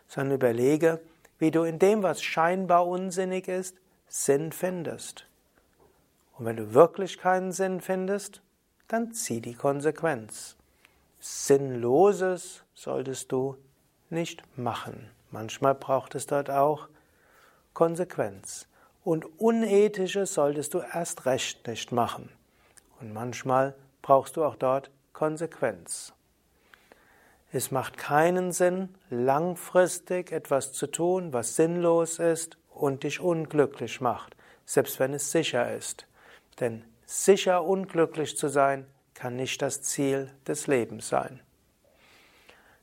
sondern 0.07 0.37
überlege, 0.37 1.01
wie 1.39 1.51
du 1.51 1.65
in 1.65 1.81
dem, 1.81 2.05
was 2.05 2.23
scheinbar 2.23 2.87
unsinnig 2.87 3.49
ist, 3.49 3.77
Sinn 4.07 4.53
findest. 4.53 5.27
Und 6.39 6.47
wenn 6.47 6.57
du 6.57 6.73
wirklich 6.73 7.19
keinen 7.19 7.51
Sinn 7.51 7.81
findest, 7.81 8.43
dann 8.87 9.13
zieh 9.13 9.41
die 9.41 9.55
Konsequenz. 9.55 10.57
Sinnloses 11.19 12.63
solltest 12.75 13.33
du 13.33 13.57
nicht 14.09 14.43
machen. 14.57 15.11
Manchmal 15.31 15.75
braucht 15.75 16.15
es 16.15 16.27
dort 16.27 16.49
auch 16.49 16.89
Konsequenz. 17.73 18.69
Und 19.03 19.41
Unethisches 19.41 20.35
solltest 20.35 20.75
du 20.75 20.79
erst 20.79 21.27
recht 21.27 21.67
nicht 21.67 21.91
machen. 21.91 22.31
Und 23.05 23.13
manchmal 23.13 23.75
brauchst 24.01 24.39
du 24.39 24.45
auch 24.45 24.57
dort 24.57 24.91
Konsequenz. 25.13 26.15
Es 27.53 27.71
macht 27.71 27.99
keinen 27.99 28.51
Sinn, 28.51 28.95
langfristig 29.11 30.33
etwas 30.33 30.73
zu 30.73 30.87
tun, 30.87 31.35
was 31.35 31.55
sinnlos 31.55 32.19
ist 32.19 32.57
und 32.71 33.03
dich 33.03 33.21
unglücklich 33.21 34.01
macht, 34.01 34.35
selbst 34.65 34.99
wenn 35.01 35.13
es 35.13 35.31
sicher 35.31 35.75
ist. 35.77 36.07
Denn 36.61 36.83
sicher 37.05 37.65
unglücklich 37.65 38.39
zu 38.39 38.49
sein, 38.49 38.87
kann 39.13 39.37
nicht 39.37 39.61
das 39.61 39.83
Ziel 39.83 40.31
des 40.47 40.67
Lebens 40.67 41.07
sein. 41.07 41.41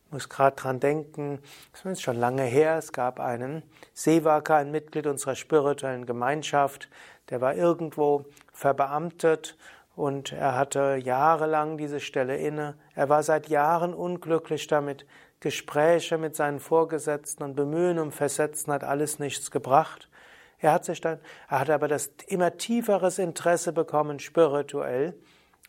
Ich 0.06 0.12
muss 0.12 0.30
gerade 0.30 0.56
dran 0.56 0.80
denken, 0.80 1.40
das 1.72 1.84
ist 1.86 2.04
schon 2.04 2.18
lange 2.18 2.44
her, 2.44 2.78
es 2.78 2.92
gab 2.92 3.20
einen 3.20 3.64
Sevaka, 3.96 4.58
ein 4.58 4.70
Mitglied 4.70 5.08
unserer 5.08 5.36
spirituellen 5.36 6.06
Gemeinschaft, 6.06 6.90
der 7.32 7.42
war 7.42 7.56
irgendwo 7.56 8.26
verbeamtet 8.54 9.58
und 10.02 10.34
er 10.34 10.58
hatte 10.58 11.00
jahrelang 11.00 11.78
diese 11.78 12.00
Stelle 12.00 12.36
inne. 12.36 12.74
Er 12.96 13.08
war 13.08 13.22
seit 13.22 13.50
Jahren 13.50 13.94
unglücklich 13.94 14.66
damit. 14.66 15.06
Gespräche 15.42 16.18
mit 16.18 16.36
seinen 16.36 16.60
Vorgesetzten 16.60 17.44
und 17.44 17.56
Bemühen 17.56 18.00
um 18.00 18.12
Versetzen 18.12 18.74
hat 18.74 18.84
alles 18.84 19.20
nichts 19.20 19.52
gebracht. 19.52 20.10
Er 20.58 20.74
hat 20.74 20.86
sich 20.86 21.02
dann, 21.02 21.20
er 21.48 21.60
hat 21.60 21.70
aber 21.70 21.88
das 21.88 22.10
immer 22.26 22.58
tieferes 22.58 23.20
Interesse 23.20 23.74
bekommen 23.74 24.20
spirituell 24.20 25.14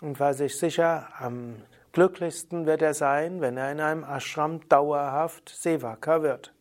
und 0.01 0.19
war 0.19 0.33
sich 0.33 0.59
sicher, 0.59 1.09
am 1.19 1.57
glücklichsten 1.93 2.65
wird 2.65 2.81
er 2.81 2.95
sein, 2.95 3.43
wenn 3.43 3.59
er 3.59 3.71
in 3.71 3.81
einem 3.81 4.03
Ashram 4.03 4.67
dauerhaft 4.71 5.51
Sevaka 5.51 6.23
wird. 6.23 6.55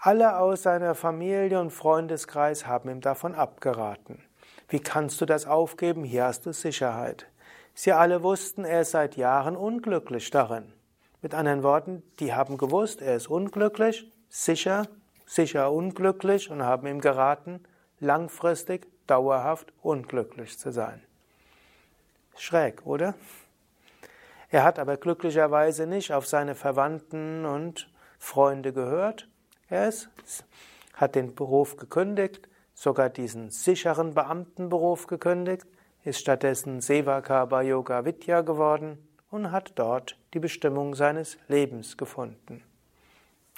Alle 0.00 0.38
aus 0.38 0.62
seiner 0.62 0.94
Familie 0.94 1.60
und 1.60 1.72
Freundeskreis 1.72 2.66
haben 2.66 2.88
ihm 2.88 3.02
davon 3.02 3.34
abgeraten. 3.34 4.22
Wie 4.72 4.80
kannst 4.80 5.20
du 5.20 5.26
das 5.26 5.44
aufgeben? 5.44 6.02
Hier 6.02 6.24
hast 6.24 6.46
du 6.46 6.52
Sicherheit. 6.54 7.26
Sie 7.74 7.92
alle 7.92 8.22
wussten, 8.22 8.64
er 8.64 8.80
ist 8.80 8.92
seit 8.92 9.18
Jahren 9.18 9.54
unglücklich 9.54 10.30
darin. 10.30 10.72
Mit 11.20 11.34
anderen 11.34 11.62
Worten, 11.62 12.02
die 12.20 12.32
haben 12.32 12.56
gewusst, 12.56 13.02
er 13.02 13.16
ist 13.16 13.26
unglücklich, 13.26 14.10
sicher, 14.30 14.88
sicher 15.26 15.70
unglücklich 15.70 16.48
und 16.48 16.62
haben 16.62 16.86
ihm 16.86 17.02
geraten, 17.02 17.62
langfristig, 18.00 18.86
dauerhaft 19.06 19.74
unglücklich 19.82 20.58
zu 20.58 20.72
sein. 20.72 21.02
Schräg, 22.38 22.86
oder? 22.86 23.12
Er 24.48 24.64
hat 24.64 24.78
aber 24.78 24.96
glücklicherweise 24.96 25.86
nicht 25.86 26.14
auf 26.14 26.26
seine 26.26 26.54
Verwandten 26.54 27.44
und 27.44 27.90
Freunde 28.18 28.72
gehört. 28.72 29.28
Er 29.68 29.88
ist, 29.88 30.08
hat 30.94 31.14
den 31.14 31.34
Beruf 31.34 31.76
gekündigt, 31.76 32.48
sogar 32.82 33.10
diesen 33.10 33.50
sicheren 33.50 34.14
Beamtenberuf 34.14 35.06
gekündigt, 35.06 35.68
ist 36.02 36.18
stattdessen 36.18 36.80
Sevaka 36.80 37.44
bei 37.44 37.62
Yoga 37.62 38.04
Vidya 38.04 38.40
geworden 38.40 38.98
und 39.30 39.52
hat 39.52 39.72
dort 39.76 40.18
die 40.34 40.40
Bestimmung 40.40 40.96
seines 40.96 41.38
Lebens 41.46 41.96
gefunden. 41.96 42.64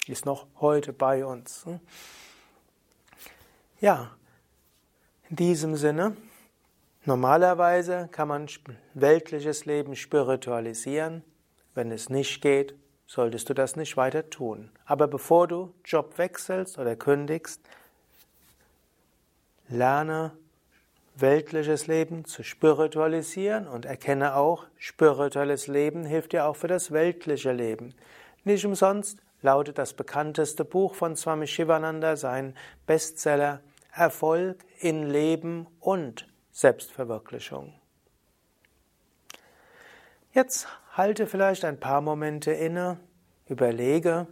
Ist 0.05 0.27
noch 0.27 0.45
heute 0.61 0.93
bei 0.93 1.25
uns. 1.25 1.65
Ja, 3.81 4.11
in 5.31 5.37
diesem 5.37 5.75
Sinne, 5.75 6.15
normalerweise 7.05 8.07
kann 8.11 8.27
man 8.27 8.47
weltliches 8.93 9.65
Leben 9.65 9.95
spiritualisieren. 9.95 11.23
Wenn 11.73 11.89
es 11.89 12.11
nicht 12.11 12.43
geht, 12.43 12.75
solltest 13.07 13.49
du 13.49 13.55
das 13.55 13.75
nicht 13.75 13.97
weiter 13.97 14.29
tun. 14.29 14.69
Aber 14.85 15.07
bevor 15.07 15.47
du 15.47 15.73
Job 15.83 16.19
wechselst 16.19 16.77
oder 16.77 16.95
kündigst, 16.95 17.67
lerne 19.67 20.31
weltliches 21.15 21.87
Leben 21.87 22.25
zu 22.25 22.43
spiritualisieren 22.43 23.67
und 23.67 23.85
erkenne 23.85 24.35
auch, 24.35 24.65
spirituelles 24.77 25.67
Leben 25.67 26.05
hilft 26.05 26.33
dir 26.33 26.45
auch 26.45 26.55
für 26.55 26.67
das 26.67 26.91
weltliche 26.91 27.51
Leben. 27.51 27.93
Nicht 28.43 28.65
umsonst 28.65 29.19
lautet 29.41 29.77
das 29.77 29.93
bekannteste 29.93 30.65
Buch 30.65 30.95
von 30.95 31.15
Swami 31.15 31.47
Shivananda, 31.47 32.15
sein 32.15 32.55
Bestseller 32.85 33.61
Erfolg 33.93 34.65
in 34.79 35.03
Leben 35.09 35.67
und 35.79 36.27
Selbstverwirklichung. 36.51 37.73
Jetzt 40.33 40.67
halte 40.91 41.27
vielleicht 41.27 41.63
ein 41.63 41.79
paar 41.79 42.01
Momente 42.01 42.51
inne, 42.51 42.99
überlege, 43.47 44.27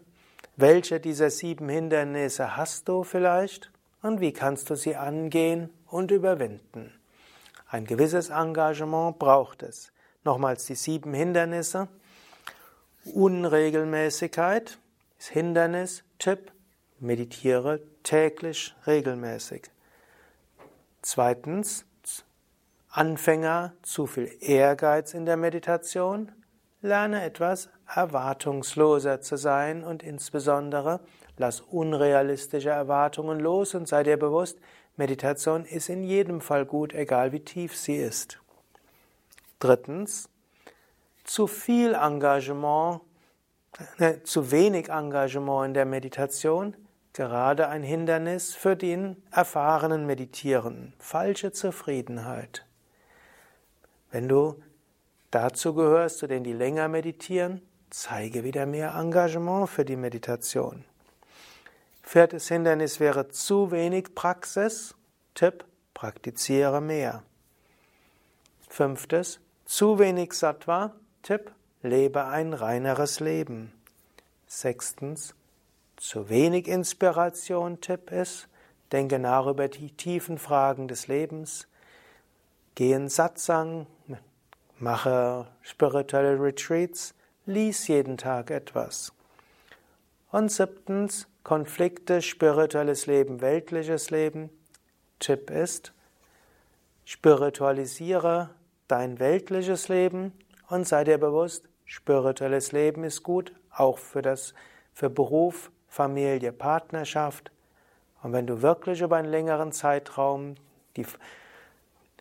welche 0.58 1.00
dieser 1.00 1.30
sieben 1.30 1.70
Hindernisse 1.70 2.58
hast 2.58 2.90
du 2.90 3.04
vielleicht 3.04 3.73
und 4.04 4.22
wie 4.22 4.34
kannst 4.34 4.70
du 4.70 4.76
sie 4.76 4.96
angehen 4.96 5.72
und 5.88 6.12
überwinden. 6.12 6.94
Ein 7.68 7.86
gewisses 7.86 8.30
Engagement 8.30 9.18
braucht 9.18 9.64
es. 9.64 9.92
Nochmals 10.24 10.66
die 10.66 10.76
sieben 10.76 11.14
Hindernisse. 11.14 11.88
Unregelmäßigkeit 13.06 14.78
ist 15.18 15.30
Hindernis. 15.30 16.04
Tipp, 16.20 16.52
meditiere 17.00 17.82
täglich 18.04 18.76
regelmäßig. 18.86 19.72
Zweitens, 21.02 21.86
Anfänger, 22.90 23.74
zu 23.82 24.06
viel 24.06 24.32
Ehrgeiz 24.40 25.16
in 25.16 25.26
der 25.26 25.36
Meditation. 25.36 26.32
Lerne 26.82 27.24
etwas 27.24 27.70
erwartungsloser 27.88 29.22
zu 29.22 29.36
sein 29.36 29.84
und 29.84 30.04
insbesondere 30.04 31.00
lass 31.38 31.62
unrealistische 31.62 32.70
Erwartungen 32.70 33.40
los 33.40 33.76
und 33.76 33.88
sei 33.88 34.04
dir 34.04 34.18
bewusst, 34.18 34.60
Meditation 34.96 35.66
ist 35.66 35.90
in 35.90 36.04
jedem 36.04 36.40
Fall 36.42 36.66
gut, 36.66 36.94
egal 36.94 37.32
wie 37.32 37.40
tief 37.40 37.76
sie 37.76 37.96
ist. 37.96 38.40
Drittens, 39.60 40.30
zu 41.24 41.48
viel 41.48 41.94
Engagement, 41.94 43.02
äh, 43.98 44.22
zu 44.24 44.52
wenig 44.52 44.90
Engagement 44.90 45.68
in 45.68 45.74
der 45.74 45.86
Meditation, 45.86 46.76
gerade 47.14 47.70
ein 47.70 47.82
Hindernis 47.82 48.54
für 48.54 48.76
den 48.76 49.24
erfahrenen 49.32 50.06
Meditieren, 50.06 50.94
falsche 51.00 51.52
Zufriedenheit. 51.52 52.66
Wenn 54.12 54.28
du 54.28 54.62
dazu 55.32 55.74
gehörst, 55.74 56.20
zu 56.20 56.28
denen 56.28 56.44
die 56.44 56.54
länger 56.54 56.88
meditieren, 56.88 57.62
zeige 57.90 58.44
wieder 58.44 58.66
mehr 58.66 58.94
Engagement 58.96 59.70
für 59.70 59.86
die 59.86 59.96
Meditation. 59.96 60.86
Viertes 62.04 62.50
Hindernis 62.50 63.00
wäre 63.00 63.30
zu 63.30 63.72
wenig 63.72 64.14
Praxis. 64.14 64.94
Tipp, 65.34 65.66
praktiziere 65.94 66.80
mehr. 66.80 67.24
Fünftes, 68.70 69.40
zu 69.66 69.98
wenig 69.98 70.34
Sattva. 70.34 70.94
Tipp, 71.24 71.52
lebe 71.82 72.26
ein 72.26 72.54
reineres 72.54 73.20
Leben. 73.20 73.72
Sechstens, 74.46 75.34
zu 75.96 76.30
wenig 76.30 76.68
Inspiration. 76.68 77.82
Tipp 77.82 78.12
ist, 78.12 78.48
denke 78.92 79.18
nach 79.18 79.48
über 79.48 79.70
die 79.70 79.90
tiefen 79.90 80.38
Fragen 80.38 80.88
des 80.88 81.08
Lebens. 81.08 81.68
Geh 82.76 82.92
in 82.92 83.10
Satsang, 83.10 83.88
mache 84.78 85.48
spirituelle 85.62 86.40
Retreats, 86.40 87.16
lies 87.46 87.88
jeden 87.88 88.18
Tag 88.18 88.52
etwas. 88.52 89.14
Und 90.34 90.52
siebtens, 90.52 91.28
Konflikte, 91.44 92.24
spirituelles 92.24 93.06
Leben, 93.06 93.40
weltliches 93.40 94.10
Leben. 94.10 94.50
Tipp 95.20 95.52
ist, 95.52 95.94
spiritualisiere 97.06 98.50
dein 98.88 99.20
weltliches 99.20 99.90
Leben 99.90 100.34
und 100.70 100.88
sei 100.88 101.04
dir 101.04 101.20
bewusst, 101.20 101.70
spirituelles 101.86 102.72
Leben 102.72 103.04
ist 103.04 103.22
gut, 103.22 103.54
auch 103.70 104.00
für 104.00 104.24
das, 104.24 104.56
für 104.92 105.12
Beruf, 105.12 105.72
Familie, 105.88 106.52
Partnerschaft. 106.52 107.52
Und 108.24 108.34
wenn 108.34 108.48
du 108.48 108.64
wirklich 108.64 109.02
über 109.02 109.18
einen 109.18 109.30
längeren 109.30 109.72
Zeitraum 109.72 110.56
die, 110.98 111.06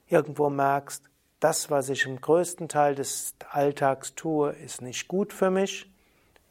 irgendwo 0.09 0.51
merkst, 0.51 1.03
das, 1.41 1.71
was 1.71 1.89
ich 1.89 2.05
im 2.05 2.21
größten 2.21 2.69
Teil 2.69 2.95
des 2.95 3.37
Alltags 3.49 4.15
tue, 4.15 4.51
ist 4.51 4.83
nicht 4.83 5.09
gut 5.09 5.33
für 5.33 5.51
mich, 5.51 5.91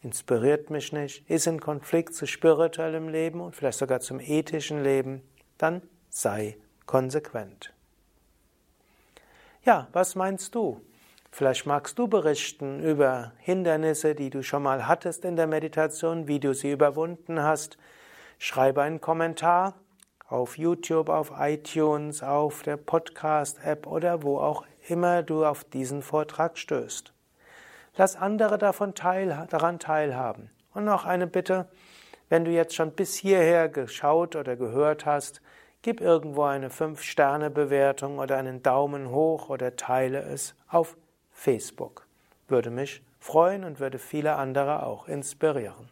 inspiriert 0.01 0.69
mich 0.69 0.91
nicht, 0.93 1.29
ist 1.29 1.47
in 1.47 1.59
Konflikt 1.59 2.15
zu 2.15 2.25
spirituellem 2.25 3.07
Leben 3.07 3.41
und 3.41 3.55
vielleicht 3.55 3.79
sogar 3.79 3.99
zum 3.99 4.19
ethischen 4.19 4.83
Leben, 4.83 5.21
dann 5.57 5.81
sei 6.09 6.57
konsequent. 6.85 7.73
Ja, 9.63 9.87
was 9.93 10.15
meinst 10.15 10.55
du? 10.55 10.81
Vielleicht 11.31 11.65
magst 11.65 11.97
du 11.97 12.07
berichten 12.07 12.83
über 12.83 13.31
Hindernisse, 13.37 14.15
die 14.15 14.29
du 14.29 14.43
schon 14.43 14.63
mal 14.63 14.87
hattest 14.87 15.23
in 15.23 15.35
der 15.35 15.47
Meditation, 15.47 16.27
wie 16.27 16.39
du 16.39 16.53
sie 16.53 16.71
überwunden 16.71 17.41
hast. 17.41 17.77
Schreibe 18.37 18.81
einen 18.81 18.99
Kommentar 18.99 19.75
auf 20.27 20.57
YouTube, 20.57 21.09
auf 21.09 21.31
iTunes, 21.37 22.23
auf 22.23 22.63
der 22.63 22.77
Podcast-App 22.77 23.87
oder 23.87 24.23
wo 24.23 24.39
auch 24.39 24.65
immer 24.87 25.23
du 25.23 25.45
auf 25.45 25.63
diesen 25.63 26.01
Vortrag 26.01 26.57
stößt. 26.57 27.13
Lass 27.97 28.15
andere 28.15 28.57
davon 28.57 28.95
teil, 28.95 29.47
daran 29.49 29.79
teilhaben. 29.79 30.49
Und 30.73 30.85
noch 30.85 31.05
eine 31.05 31.27
Bitte, 31.27 31.67
wenn 32.29 32.45
du 32.45 32.51
jetzt 32.51 32.75
schon 32.75 32.91
bis 32.91 33.15
hierher 33.15 33.67
geschaut 33.67 34.35
oder 34.35 34.55
gehört 34.55 35.05
hast, 35.05 35.41
gib 35.81 35.99
irgendwo 35.99 36.43
eine 36.43 36.69
5-Sterne-Bewertung 36.69 38.19
oder 38.19 38.37
einen 38.37 38.63
Daumen 38.63 39.09
hoch 39.09 39.49
oder 39.49 39.75
teile 39.75 40.21
es 40.21 40.55
auf 40.69 40.95
Facebook. 41.31 42.07
Würde 42.47 42.69
mich 42.69 43.03
freuen 43.19 43.65
und 43.65 43.79
würde 43.79 43.99
viele 43.99 44.35
andere 44.35 44.85
auch 44.85 45.07
inspirieren. 45.07 45.89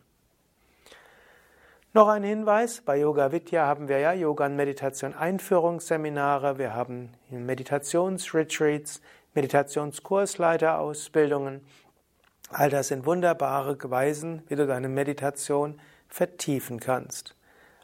Noch 1.91 2.07
ein 2.07 2.23
Hinweis, 2.23 2.81
bei 2.81 2.97
Yoga 2.97 3.31
Vidya 3.31 3.65
haben 3.65 3.87
wir 3.87 3.97
ja 3.97 4.13
Yoga 4.13 4.45
und 4.45 4.55
Meditation 4.55 5.15
Einführungsseminare, 5.15 6.59
wir 6.59 6.75
haben 6.75 7.13
Meditationsretreats, 7.31 9.01
Meditationskursleiterausbildungen. 9.33 11.65
All 12.51 12.69
das 12.69 12.89
sind 12.89 13.05
wunderbare 13.05 13.77
Weisen, 13.89 14.43
wie 14.47 14.55
du 14.55 14.65
deine 14.65 14.89
Meditation 14.89 15.79
vertiefen 16.07 16.79
kannst. 16.79 17.35